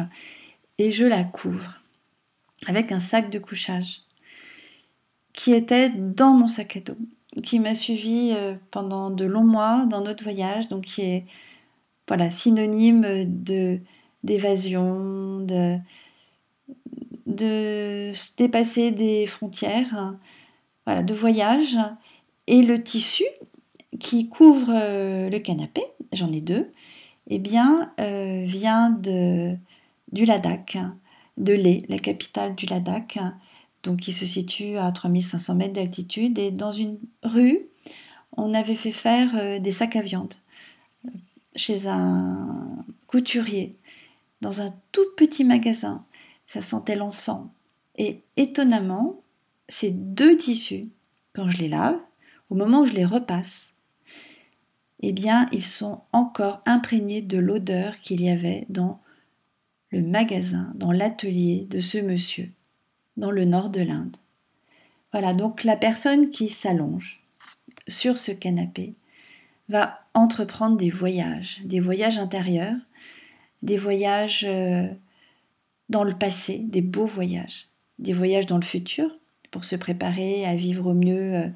et 0.78 0.91
je 0.91 1.06
la 1.06 1.24
couvre 1.24 1.80
avec 2.68 2.91
un 2.91 3.00
sac 3.00 3.30
de 3.30 3.39
couchage 3.39 4.05
qui 5.36 5.54
était 5.54 5.89
dans 5.89 6.32
mon 6.32 6.48
sac 6.48 6.78
à 6.78 6.80
dos, 6.80 6.95
qui 7.43 7.60
m'a 7.60 7.76
suivi 7.76 8.32
euh, 8.34 8.56
pendant 8.71 9.10
de 9.10 9.26
longs 9.26 9.43
mois 9.43 9.86
dans 9.86 10.02
notre 10.02 10.24
voyage, 10.24 10.67
donc 10.69 10.86
qui 10.86 11.02
est 11.02 11.26
voilà 12.08 12.32
synonyme 12.32 13.26
de 13.26 13.80
d'évasion, 14.24 15.41
de 15.41 15.78
dépasser 18.38 18.91
des 18.91 19.28
frontières, 19.28 20.15
voilà, 20.86 21.04
de 21.04 21.13
voyage. 21.13 21.78
Et 22.48 22.63
le 22.63 22.82
tissu 22.82 23.26
qui 24.00 24.30
couvre 24.30 24.71
euh, 24.74 25.30
le 25.30 25.39
canapé, 25.39 25.84
j'en 26.12 26.32
ai 26.32 26.41
deux, 26.41 26.71
eh 27.28 27.39
bien, 27.39 27.91
euh, 28.00 28.43
vient 28.45 28.89
de, 28.89 29.56
du 30.12 30.26
Ladakh, 30.26 30.78
de 31.38 31.54
Leh, 31.54 31.84
la 31.89 32.00
capitale 32.00 32.56
du 32.56 32.65
Ladakh, 32.65 33.19
qui 33.93 34.12
se 34.12 34.26
situe 34.26 34.78
à 34.78 34.91
3500 34.91 35.56
mètres 35.56 35.74
d'altitude. 35.74 36.39
Et 36.39 36.52
dans 36.52 36.71
une 36.71 36.98
rue, 37.24 37.67
on 38.32 38.54
avait 38.54 38.76
fait 38.76 38.91
faire 38.91 39.36
euh, 39.36 39.60
des 39.60 39.71
sacs 39.71 39.95
à 39.95 40.02
viande 40.02 40.34
chez 41.56 41.88
un 41.88 42.84
couturier, 43.08 43.78
dans 44.41 44.62
un 44.62 44.74
tout 44.91 45.06
petit 45.15 45.43
magasin. 45.43 46.04
Ça 46.48 46.62
sentait 46.62 46.95
l'encens. 46.95 47.48
Et 47.98 48.21
étonnamment, 48.36 49.21
ces 49.69 49.91
deux 49.91 50.38
tissus, 50.38 50.89
quand 51.34 51.50
je 51.50 51.58
les 51.58 51.69
lave, 51.69 51.98
au 52.50 52.56
moment 52.56 52.82
où 52.82 52.86
je 52.86 52.93
les 52.93 53.06
repasse, 53.06 53.74
eh 55.02 55.12
bien, 55.12 55.48
ils 55.52 55.65
sont 55.65 56.02
encore 56.12 56.62
imprégnés 56.65 57.21
de 57.21 57.38
l'odeur 57.38 58.00
qu'il 58.00 58.21
y 58.21 58.30
avait 58.30 58.65
dans 58.69 59.00
le 59.91 60.02
magasin, 60.02 60.71
dans 60.76 60.91
l'atelier 60.91 61.67
de 61.69 61.80
ce 61.80 61.98
monsieur, 61.98 62.52
dans 63.17 63.32
le 63.32 63.45
nord 63.45 63.69
de 63.69 63.82
l'Inde. 63.82 64.17
Voilà, 65.12 65.34
donc 65.34 65.63
la 65.63 65.78
personne 65.78 66.30
qui 66.30 66.49
s'allonge 66.49 67.21
sur 67.88 68.19
ce 68.19 68.32
canapé 68.32 68.95
va 69.69 69.99
entreprendre 70.13 70.78
des 70.78 70.89
voyages, 70.89 71.62
des 71.63 71.80
voyages 71.80 72.17
intérieurs, 72.17 72.75
des 73.62 73.78
voyages 73.78 74.45
euh, 74.47 74.88
dans 75.89 76.04
le 76.04 76.13
passé, 76.13 76.60
des 76.60 76.82
beaux 76.82 77.06
voyages, 77.06 77.69
des 77.99 78.13
voyages 78.13 78.45
dans 78.45 78.58
le 78.58 78.63
futur 78.63 79.17
pour 79.51 79.65
se 79.65 79.75
préparer 79.75 80.45
à 80.45 80.56
vivre 80.56 80.88
au 80.88 80.93
mieux 80.93 81.36
euh, 81.36 81.49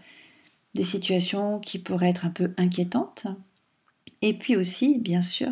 des 0.74 0.84
situations 0.84 1.60
qui 1.60 1.80
pourraient 1.80 2.10
être 2.10 2.26
un 2.26 2.30
peu 2.30 2.54
inquiétantes, 2.58 3.28
et 4.22 4.34
puis 4.34 4.56
aussi, 4.56 5.00
bien 5.00 5.22
sûr, 5.22 5.52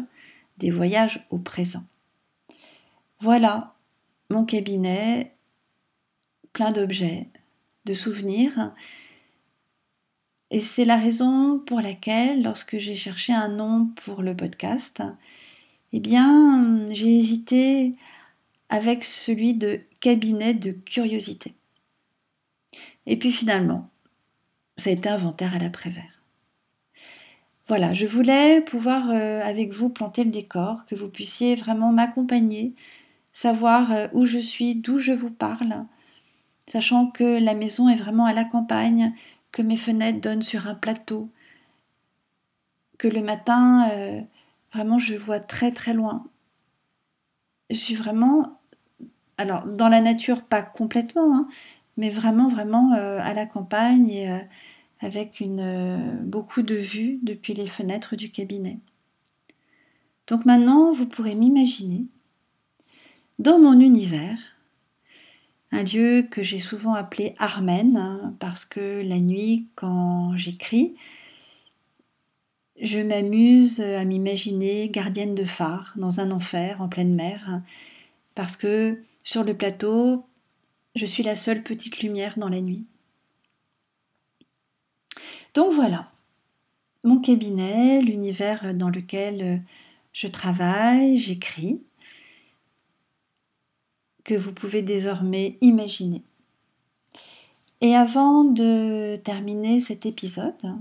des 0.57 0.71
voyages 0.71 1.25
au 1.29 1.37
présent. 1.37 1.83
Voilà 3.19 3.75
mon 4.29 4.45
cabinet 4.45 5.33
plein 6.57 6.71
d'objets, 6.71 7.27
de 7.85 7.93
souvenirs. 7.93 8.73
Et 10.49 10.59
c'est 10.59 10.85
la 10.85 10.97
raison 10.97 11.59
pour 11.59 11.81
laquelle, 11.81 12.41
lorsque 12.41 12.79
j'ai 12.79 12.95
cherché 12.95 13.31
un 13.31 13.47
nom 13.47 13.91
pour 14.03 14.23
le 14.23 14.35
podcast, 14.35 15.03
eh 15.93 15.99
bien, 15.99 16.87
j'ai 16.89 17.15
hésité 17.15 17.93
avec 18.69 19.03
celui 19.03 19.53
de 19.53 19.81
cabinet 19.99 20.55
de 20.55 20.71
curiosité. 20.71 21.53
Et 23.05 23.19
puis 23.19 23.31
finalement, 23.31 23.91
ça 24.77 24.89
a 24.89 24.93
été 24.93 25.09
inventaire 25.09 25.53
à 25.53 25.59
l'après-vert. 25.59 26.23
Voilà, 27.67 27.93
je 27.93 28.07
voulais 28.07 28.61
pouvoir 28.61 29.11
euh, 29.11 29.41
avec 29.43 29.73
vous 29.73 29.91
planter 29.91 30.23
le 30.23 30.31
décor, 30.31 30.85
que 30.85 30.95
vous 30.95 31.09
puissiez 31.09 31.53
vraiment 31.53 31.91
m'accompagner, 31.91 32.73
savoir 33.31 33.91
euh, 33.91 34.07
où 34.13 34.25
je 34.25 34.39
suis, 34.39 34.73
d'où 34.73 34.97
je 34.97 35.11
vous 35.11 35.29
parle, 35.29 35.85
sachant 36.67 37.09
que 37.09 37.39
la 37.39 37.55
maison 37.55 37.89
est 37.89 37.95
vraiment 37.95 38.25
à 38.25 38.33
la 38.33 38.45
campagne, 38.45 39.13
que 39.51 39.61
mes 39.61 39.77
fenêtres 39.77 40.21
donnent 40.21 40.41
sur 40.41 40.67
un 40.67 40.75
plateau, 40.75 41.29
que 42.97 43.07
le 43.07 43.21
matin, 43.21 43.89
euh, 43.91 44.21
vraiment, 44.73 44.99
je 44.99 45.15
vois 45.15 45.39
très 45.39 45.71
très 45.71 45.93
loin. 45.93 46.25
Je 47.69 47.75
suis 47.75 47.95
vraiment, 47.95 48.59
alors 49.37 49.65
dans 49.65 49.89
la 49.89 50.01
nature, 50.01 50.43
pas 50.43 50.63
complètement, 50.63 51.35
hein, 51.35 51.47
mais 51.95 52.09
vraiment, 52.09 52.47
vraiment 52.47 52.93
euh, 52.93 53.19
à 53.21 53.33
la 53.33 53.45
campagne 53.45 54.09
et 54.09 54.29
euh, 54.29 54.39
avec 54.99 55.43
beaucoup 56.23 56.63
de 56.63 56.75
vues 56.75 57.19
depuis 57.21 57.53
les 57.53 57.67
fenêtres 57.67 58.15
du 58.15 58.31
cabinet. 58.31 58.79
Donc 60.27 60.45
maintenant, 60.45 60.91
vous 60.91 61.05
pourrez 61.05 61.35
m'imaginer 61.35 62.05
dans 63.39 63.59
mon 63.59 63.79
univers, 63.79 64.56
un 65.71 65.83
lieu 65.83 66.23
que 66.29 66.41
j'ai 66.41 66.59
souvent 66.59 66.93
appelé 66.93 67.35
Armen, 67.37 67.97
hein, 67.97 68.35
parce 68.39 68.65
que 68.65 69.01
la 69.03 69.19
nuit, 69.19 69.67
quand 69.75 70.35
j'écris, 70.35 70.95
je 72.79 72.99
m'amuse 72.99 73.81
à 73.81 74.05
m'imaginer 74.05 74.89
gardienne 74.89 75.35
de 75.35 75.43
phare 75.43 75.93
dans 75.97 76.19
un 76.19 76.31
enfer 76.31 76.81
en 76.81 76.87
pleine 76.87 77.13
mer, 77.13 77.43
hein, 77.47 77.63
parce 78.35 78.55
que 78.55 79.01
sur 79.23 79.43
le 79.43 79.55
plateau, 79.55 80.25
je 80.95 81.05
suis 81.05 81.23
la 81.23 81.35
seule 81.35 81.63
petite 81.63 82.01
lumière 82.01 82.37
dans 82.37 82.49
la 82.49 82.61
nuit. 82.61 82.85
Donc 85.53 85.73
voilà, 85.73 86.11
mon 87.03 87.19
cabinet, 87.19 88.01
l'univers 88.01 88.73
dans 88.73 88.89
lequel 88.89 89.63
je 90.13 90.27
travaille, 90.27 91.17
j'écris, 91.17 91.81
que 94.27 94.35
vous 94.35 94.53
pouvez 94.53 94.83
désormais 94.83 95.57
imaginer. 95.61 96.21
Et 97.81 97.95
avant 97.95 98.43
de 98.43 99.15
terminer 99.15 99.79
cet 99.79 100.05
épisode, 100.05 100.75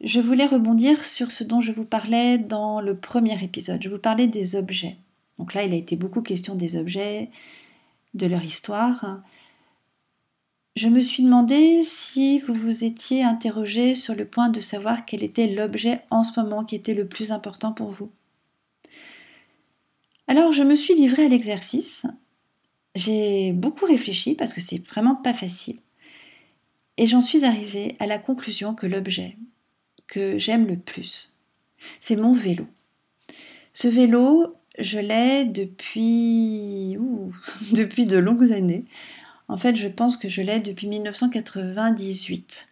je 0.00 0.20
voulais 0.20 0.46
rebondir 0.46 1.02
sur 1.02 1.32
ce 1.32 1.42
dont 1.42 1.60
je 1.60 1.72
vous 1.72 1.84
parlais 1.84 2.38
dans 2.38 2.80
le 2.80 2.96
premier 2.96 3.42
épisode. 3.42 3.82
Je 3.82 3.88
vous 3.88 3.98
parlais 3.98 4.28
des 4.28 4.54
objets. 4.54 4.98
Donc 5.38 5.54
là, 5.54 5.64
il 5.64 5.72
a 5.72 5.76
été 5.76 5.96
beaucoup 5.96 6.22
question 6.22 6.54
des 6.54 6.76
objets, 6.76 7.30
de 8.14 8.26
leur 8.26 8.44
histoire, 8.44 9.22
je 10.76 10.88
me 10.88 11.00
suis 11.00 11.22
demandé 11.22 11.82
si 11.82 12.38
vous 12.38 12.52
vous 12.52 12.84
étiez 12.84 13.24
interrogé 13.24 13.94
sur 13.94 14.14
le 14.14 14.26
point 14.26 14.50
de 14.50 14.60
savoir 14.60 15.06
quel 15.06 15.24
était 15.24 15.46
l'objet 15.46 16.02
en 16.10 16.22
ce 16.22 16.38
moment 16.38 16.64
qui 16.64 16.74
était 16.74 16.92
le 16.92 17.08
plus 17.08 17.32
important 17.32 17.72
pour 17.72 17.90
vous. 17.90 18.10
Alors 20.28 20.52
je 20.52 20.62
me 20.62 20.74
suis 20.74 20.94
livrée 20.94 21.24
à 21.24 21.28
l'exercice. 21.28 22.04
J'ai 22.96 23.52
beaucoup 23.52 23.84
réfléchi 23.84 24.34
parce 24.34 24.54
que 24.54 24.60
c'est 24.62 24.84
vraiment 24.84 25.14
pas 25.14 25.34
facile. 25.34 25.76
Et 26.96 27.06
j'en 27.06 27.20
suis 27.20 27.44
arrivée 27.44 27.94
à 28.00 28.06
la 28.06 28.18
conclusion 28.18 28.74
que 28.74 28.86
l'objet 28.86 29.36
que 30.08 30.38
j'aime 30.38 30.66
le 30.66 30.76
plus, 30.76 31.34
c'est 32.00 32.16
mon 32.16 32.32
vélo. 32.32 32.66
Ce 33.74 33.86
vélo, 33.86 34.56
je 34.78 34.98
l'ai 34.98 35.44
depuis, 35.44 36.96
depuis 37.72 38.06
de 38.06 38.16
longues 38.16 38.52
années. 38.52 38.86
En 39.48 39.58
fait, 39.58 39.76
je 39.76 39.88
pense 39.88 40.16
que 40.16 40.28
je 40.28 40.40
l'ai 40.40 40.60
depuis 40.60 40.86
1998. 40.86 42.68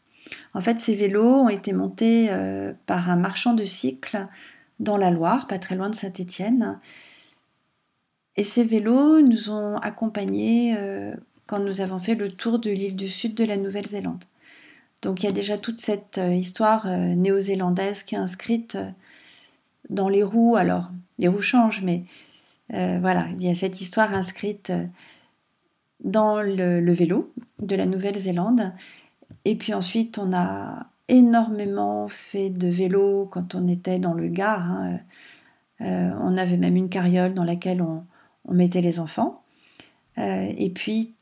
En 0.55 0.63
fait, 0.63 0.81
ces 0.81 0.95
vélos 0.95 1.43
ont 1.43 1.49
été 1.51 1.75
montés 1.75 2.29
euh, 2.31 2.73
par 2.87 3.11
un 3.11 3.17
marchand 3.17 3.53
de 3.53 3.65
cycles 3.65 4.27
dans 4.81 4.97
la 4.97 5.11
Loire, 5.11 5.47
pas 5.49 5.59
très 5.59 5.77
loin 5.77 5.91
de 5.91 5.95
Saint-Étienne. 5.95 6.81
Et 8.37 8.45
ces 8.45 8.65
vélos 8.65 9.21
nous 9.21 9.51
ont 9.51 9.77
accompagnés 9.77 10.75
euh, 10.77 11.15
quand 11.47 11.61
nous 11.61 11.81
avons 11.81 11.99
fait 11.99 12.15
le 12.15 12.31
tour 12.31 12.59
de 12.59 12.71
l'île 12.71 12.97
du 12.97 13.09
sud 13.09 13.35
de 13.35 13.45
la 13.45 13.57
Nouvelle-Zélande. 13.57 14.25
Donc 15.03 15.23
il 15.23 15.27
y 15.27 15.29
a 15.29 15.33
déjà 15.33 15.59
toute 15.59 15.81
cette 15.81 16.19
euh, 16.19 16.35
histoire 16.35 16.87
néo-zélandaise 16.87 18.03
qui 18.03 18.15
est 18.15 18.19
inscrite 18.19 18.79
dans 19.91 20.09
les 20.09 20.23
roues. 20.23 20.57
Alors, 20.57 20.91
les 21.19 21.29
roues 21.29 21.41
changent, 21.41 21.83
mais 21.83 22.05
euh, 22.73 22.99
voilà, 23.01 23.27
il 23.39 23.45
y 23.45 23.51
a 23.51 23.55
cette 23.55 23.81
histoire 23.81 24.13
inscrite 24.15 24.71
euh, 24.71 24.87
dans 26.03 26.41
le, 26.41 26.93
vélo 26.93 27.33
de 27.61 27.77
la 27.77 27.87
Nouvelle-Zélande. 27.87 28.73
Et 29.45 29.57
puis 29.57 29.75
ensuite, 29.75 30.19
on 30.19 30.33
a 30.33 30.87
énormément 31.09 32.09
fait 32.09 32.51
de 32.51 32.69
vélo 32.69 33.27
quand 33.27 33.55
on 33.55 33.69
était 33.69 33.99
dans 33.99 34.15
le 34.15 34.29
Gard. 34.29 34.63
Hein. 34.63 35.01
Euh, 35.81 36.11
on 36.21 36.37
avait 36.37 36.57
même 36.57 36.77
une 36.77 36.89
carriole 36.89 37.35
dans 37.35 37.45
laquelle 37.45 37.83
on, 37.83 38.05
mettait 38.51 38.81
les 38.81 39.01
enfants. 39.01 39.43
et 40.17 40.71
puis, 40.75 41.15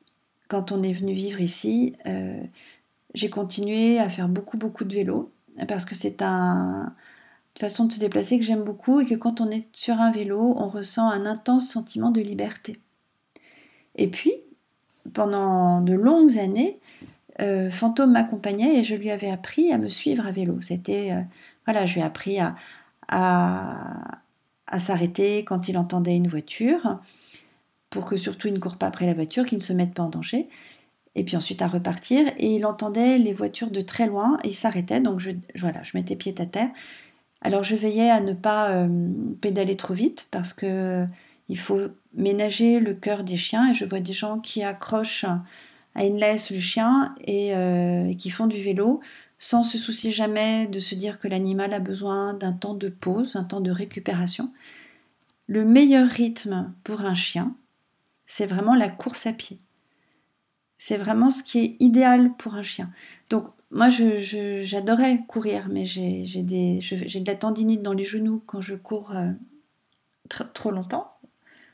quand 0.48 0.72
on 0.72 0.82
est 0.82 0.92
venu 0.92 1.12
vivre 1.12 1.40
ici, 1.40 1.94
j'ai 3.14 3.30
continué 3.30 3.98
à 3.98 4.08
faire 4.08 4.28
beaucoup, 4.28 4.58
beaucoup 4.58 4.85
de 4.85 4.94
vélo 4.94 5.32
parce 5.66 5.85
que 5.85 5.94
c'est 5.94 6.22
un, 6.22 6.94
façon 7.58 7.85
de 7.85 7.92
se 7.92 8.00
déplacer 8.00 8.38
que 8.38 8.44
j'aime 8.44 8.64
beaucoup 8.64 9.00
et 9.00 9.06
que 9.06 9.14
quand 9.14 9.40
on 9.40 9.50
est 9.50 9.68
sur 9.74 10.00
un 10.00 10.11
vélo, 10.11 10.54
on 10.56 10.68
ressent 10.68 11.08
un 11.08 11.26
intense 11.26 11.68
sentiment 11.68 12.11
de 12.11 12.20
liberté. 12.20 12.80
Et 13.96 14.08
puis, 14.08 14.32
pendant 15.12 15.80
de 15.80 15.92
longues 15.92 16.38
années, 16.38 16.80
euh, 17.40 17.70
Fantôme 17.70 18.12
m'accompagnait 18.12 18.78
et 18.78 18.85
je 18.85 18.94
lui 18.94 19.11
avais 19.11 19.30
appris 19.30 19.72
à 19.72 19.78
me 19.78 19.88
suivre 19.88 20.26
à 20.26 20.30
vélo. 20.30 20.61
C'était, 20.61 21.12
euh, 21.12 21.20
voilà, 21.66 21.87
je 21.87 21.94
lui 21.94 22.00
ai 22.00 22.04
appris 22.04 22.40
à, 22.40 22.56
à, 23.08 24.21
à 24.72 24.80
s'arrêter 24.80 25.44
quand 25.44 25.68
il 25.68 25.78
entendait 25.78 26.16
une 26.16 26.26
voiture, 26.26 26.98
pour 27.90 28.06
que 28.06 28.16
surtout 28.16 28.48
il 28.48 28.54
ne 28.54 28.58
court 28.58 28.76
pas 28.76 28.88
après 28.88 29.06
la 29.06 29.14
voiture, 29.14 29.46
qu'il 29.46 29.58
ne 29.58 29.62
se 29.62 29.72
mette 29.72 29.94
pas 29.94 30.02
en 30.02 30.08
danger. 30.11 30.48
Et 31.14 31.24
puis 31.24 31.37
ensuite 31.37 31.62
à 31.62 31.68
repartir. 31.68 32.26
Et 32.38 32.54
il 32.54 32.66
entendait 32.66 33.18
les 33.18 33.35
voitures 33.35 33.70
de 33.70 33.82
très 33.82 34.06
loin 34.06 34.38
et 34.44 34.52
s'arrêtait. 34.52 35.00
Donc 35.00 35.20
je, 35.20 35.30
voilà, 35.56 35.82
je 35.82 35.92
mettais 35.94 36.16
pied 36.16 36.35
à 36.38 36.46
terre 36.46 36.70
alors 37.42 37.64
je 37.64 37.74
veillais 37.74 38.11
à 38.11 38.20
ne 38.20 38.32
pas 38.32 38.70
euh, 38.70 38.88
pédaler 39.40 39.76
trop 39.76 39.94
vite 39.94 40.28
parce 40.30 40.52
que 40.52 41.06
il 41.48 41.58
faut 41.58 41.80
ménager 42.14 42.80
le 42.80 42.94
cœur 42.94 43.24
des 43.24 43.37
chiens 43.37 43.70
et 43.70 43.74
je 43.74 43.85
vois 43.85 44.00
des 44.00 44.12
gens 44.12 44.38
qui 44.38 44.62
accrochent 44.62 45.26
à 45.94 46.04
une 46.04 46.16
laisse 46.16 46.50
le 46.50 46.61
chien 46.61 47.14
et, 47.26 47.54
euh, 47.54 48.14
qui 48.14 48.30
font 48.30 48.46
du 48.46 48.58
vélo 48.58 49.00
sans 49.42 49.64
se 49.64 49.76
soucier 49.76 50.12
jamais 50.12 50.68
de 50.68 50.78
se 50.78 50.94
dire 50.94 51.18
que 51.18 51.26
l'animal 51.26 51.74
a 51.74 51.81
besoin 51.81 52.33
d'un 52.33 52.52
temps 52.52 52.74
de 52.74 52.88
pause, 52.88 53.35
un 53.35 53.42
temps 53.42 53.61
de 53.61 53.72
récupération. 53.72 54.52
Le 55.48 55.64
meilleur 55.64 56.09
rythme 56.09 56.72
pour 56.85 57.00
un 57.00 57.14
chien, 57.14 57.57
c'est 58.24 58.46
vraiment 58.46 58.76
la 58.76 58.88
course 58.88 59.26
à 59.26 59.33
pied. 59.33 59.59
C'est 60.78 60.96
vraiment 60.96 61.33
ce 61.33 61.42
qui 61.42 61.59
est 61.59 61.76
idéal 61.81 62.37
pour 62.37 62.55
un 62.55 62.62
chien. 62.62 62.92
Donc 63.31 63.48
moi, 63.72 63.88
j'adorais 63.88 65.24
courir, 65.26 65.66
mais 65.68 65.87
j'ai 65.87 66.22
de 66.22 67.26
la 67.26 67.35
tendinite 67.35 67.83
dans 67.83 67.94
les 67.94 68.05
genoux 68.05 68.40
quand 68.46 68.61
je 68.61 68.76
cours 68.76 69.11
euh, 69.11 69.33
trop 70.55 70.70
longtemps. 70.70 71.16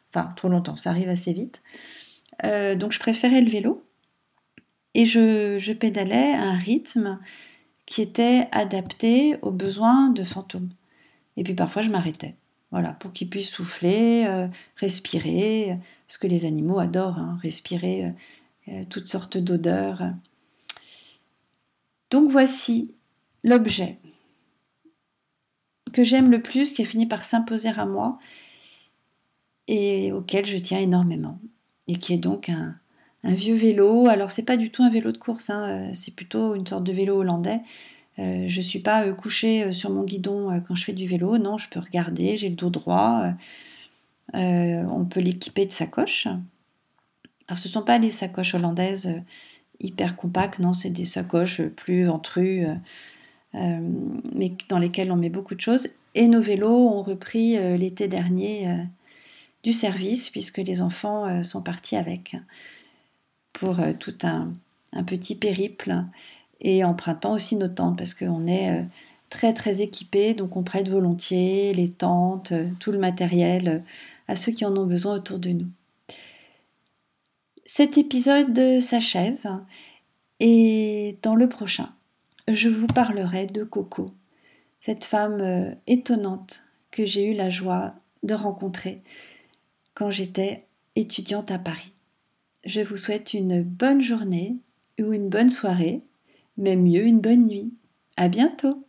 Enfin, 0.09 0.33
trop 0.37 0.49
longtemps, 0.49 0.77
ça 0.77 0.89
arrive 0.89 1.11
assez 1.11 1.35
vite. 1.35 1.63
Euh, 2.47 2.77
donc 2.77 2.93
je 2.93 2.99
préférais 2.99 3.43
le 3.43 3.51
vélo. 3.51 3.85
Et 4.95 5.05
je, 5.05 5.73
pédalais 5.75 6.33
à 6.33 6.45
un 6.45 6.57
rythme 6.57 7.21
qui 7.89 8.03
était 8.03 8.49
adapté 8.53 9.39
aux 9.41 9.51
besoins 9.51 10.11
de 10.11 10.23
fantômes. 10.23 10.69
Et 11.39 11.43
puis 11.43 11.55
parfois 11.55 11.81
je 11.81 11.89
m'arrêtais, 11.89 12.33
voilà, 12.71 12.93
pour 12.93 13.15
qu'ils 13.15 13.31
puissent 13.31 13.49
souffler, 13.49 14.27
euh, 14.27 14.47
respirer, 14.77 15.79
ce 16.07 16.19
que 16.19 16.27
les 16.27 16.45
animaux 16.45 16.81
adorent, 16.81 17.19
hein, 17.19 17.39
respirer 17.41 18.13
euh, 18.69 18.83
toutes 18.91 19.09
sortes 19.09 19.39
d'odeurs. 19.39 20.03
Donc 22.11 22.29
voici 22.29 22.95
l'objet 23.43 23.99
que 25.95 26.05
j'aime 26.05 26.31
le 26.31 26.43
plus, 26.43 26.73
qui 26.73 26.83
a 26.83 26.85
fini 26.85 27.07
par 27.07 27.23
s'imposer 27.23 27.71
à 27.71 27.87
moi 27.87 28.19
et 29.67 30.13
auquel 30.13 30.45
je 30.45 30.59
tiens 30.59 30.79
énormément, 30.79 31.41
et 31.87 31.97
qui 31.97 32.13
est 32.13 32.19
donc 32.19 32.51
un, 32.51 32.79
vieux 33.35 33.55
vélo. 33.55 34.09
Alors 34.09 34.31
c'est 34.31 34.43
pas 34.43 34.57
du 34.57 34.71
tout 34.71 34.83
un 34.83 34.91
vélo 34.91 35.13
de 35.13 35.19
course, 35.19 35.51
hein, 35.51 35.69
euh, 35.69 35.91
c'est 35.95 36.15
plutôt 36.15 36.55
une 36.55 36.67
sorte 36.67 36.85
de 36.85 36.93
vélo 36.93 37.17
hollandais. 37.17 37.61
Euh, 38.19 38.45
je 38.49 38.59
ne 38.59 38.65
suis 38.65 38.81
pas 38.81 39.13
couchée 39.13 39.73
sur 39.73 39.91
mon 39.91 40.05
guidon 40.05 40.61
quand 40.67 40.75
je 40.75 40.85
fais 40.85 40.93
du 40.93 41.07
vélo, 41.07 41.39
non, 41.39 41.57
je 41.59 41.69
peux 41.69 41.81
regarder, 41.81 42.37
j'ai 42.37 42.49
le 42.49 42.57
dos 42.57 42.71
droit. 42.71 43.33
on 44.35 45.05
peut 45.05 45.21
l'équiper 45.21 45.67
de 45.67 45.73
sacoches. 45.73 46.29
Alors 47.49 47.59
ce 47.59 47.69
ne 47.69 47.73
sont 47.73 47.83
pas 47.83 47.99
des 47.99 48.11
sacoches 48.11 48.55
hollandaises 48.55 49.07
euh, 49.07 49.21
hyper 49.81 50.17
compactes, 50.17 50.59
non, 50.59 50.75
c'est 50.75 50.91
des 50.91 51.07
sacoches 51.07 51.63
plus 51.63 52.05
ventrues, 52.05 52.67
euh, 52.67 52.75
euh, 53.55 53.81
mais 54.35 54.53
dans 54.69 54.79
lesquelles 54.79 55.11
on 55.11 55.17
met 55.17 55.31
beaucoup 55.31 55.55
de 55.55 55.61
choses. 55.61 55.89
Et 56.15 56.29
nos 56.29 56.43
vélos 56.43 56.89
ont 56.89 57.03
repris 57.03 57.57
l'été 57.77 58.09
dernier 58.09 58.67
du 59.63 59.73
service, 59.73 60.31
puisque 60.31 60.59
les 60.59 60.83
enfants 60.83 61.43
sont 61.45 61.63
partis 61.63 61.95
avec 61.95 62.35
pour 63.59 63.79
tout 63.99 64.17
un, 64.23 64.53
petit 65.07 65.35
périple 65.35 66.05
et 66.61 66.85
empruntant 66.85 67.33
aussi 67.33 67.57
nos 67.57 67.69
tentes, 67.69 67.97
parce 67.97 68.15
qu'on 68.15 68.47
est 68.47 68.85
très 69.31 69.53
très 69.53 69.83
équipés, 69.83 70.35
donc 70.35 70.57
on 70.57 70.63
prête 70.63 70.89
volontiers 70.89 71.73
les 71.75 71.91
tentes, 71.91 72.53
tout 72.81 72.91
le 72.91 72.99
matériel 72.99 73.85
à 74.29 74.37
ceux 74.37 74.53
qui 74.53 74.65
en 74.65 74.77
ont 74.77 74.87
besoin 74.87 75.17
autour 75.17 75.39
de 75.39 75.51
nous. 75.51 75.69
Cet 77.65 77.99
épisode 77.99 78.81
s'achève 78.81 79.47
et 80.41 81.19
dans 81.23 81.35
le 81.35 81.49
prochain, 81.49 81.91
je 82.49 82.69
vous 82.69 82.87
parlerai 82.87 83.47
de 83.47 83.65
Coco, 83.65 84.13
cette 84.81 85.05
femme 85.05 85.41
euh, 85.41 85.75
étonnante 85.87 86.63
que 86.91 87.05
j'ai 87.05 87.25
eu 87.25 87.35
la 87.35 87.51
joie 87.51 87.95
de 88.23 88.35
rencontrer 88.35 89.03
quand 89.95 90.11
j'étais 90.11 90.65
étudiante 90.97 91.51
à 91.51 91.59
Paris. 91.59 91.93
Je 92.65 92.81
vous 92.81 92.97
souhaite 92.97 93.35
une 93.35 93.63
bonne 93.63 94.01
journée 94.01 94.59
ou 95.01 95.13
une 95.13 95.29
bonne 95.29 95.51
soirée, 95.51 96.03
mais 96.57 96.77
mieux 96.77 97.07
une 97.07 97.21
bonne 97.21 97.47
nuit. 97.47 97.73
À 98.17 98.29
bientôt! 98.29 98.88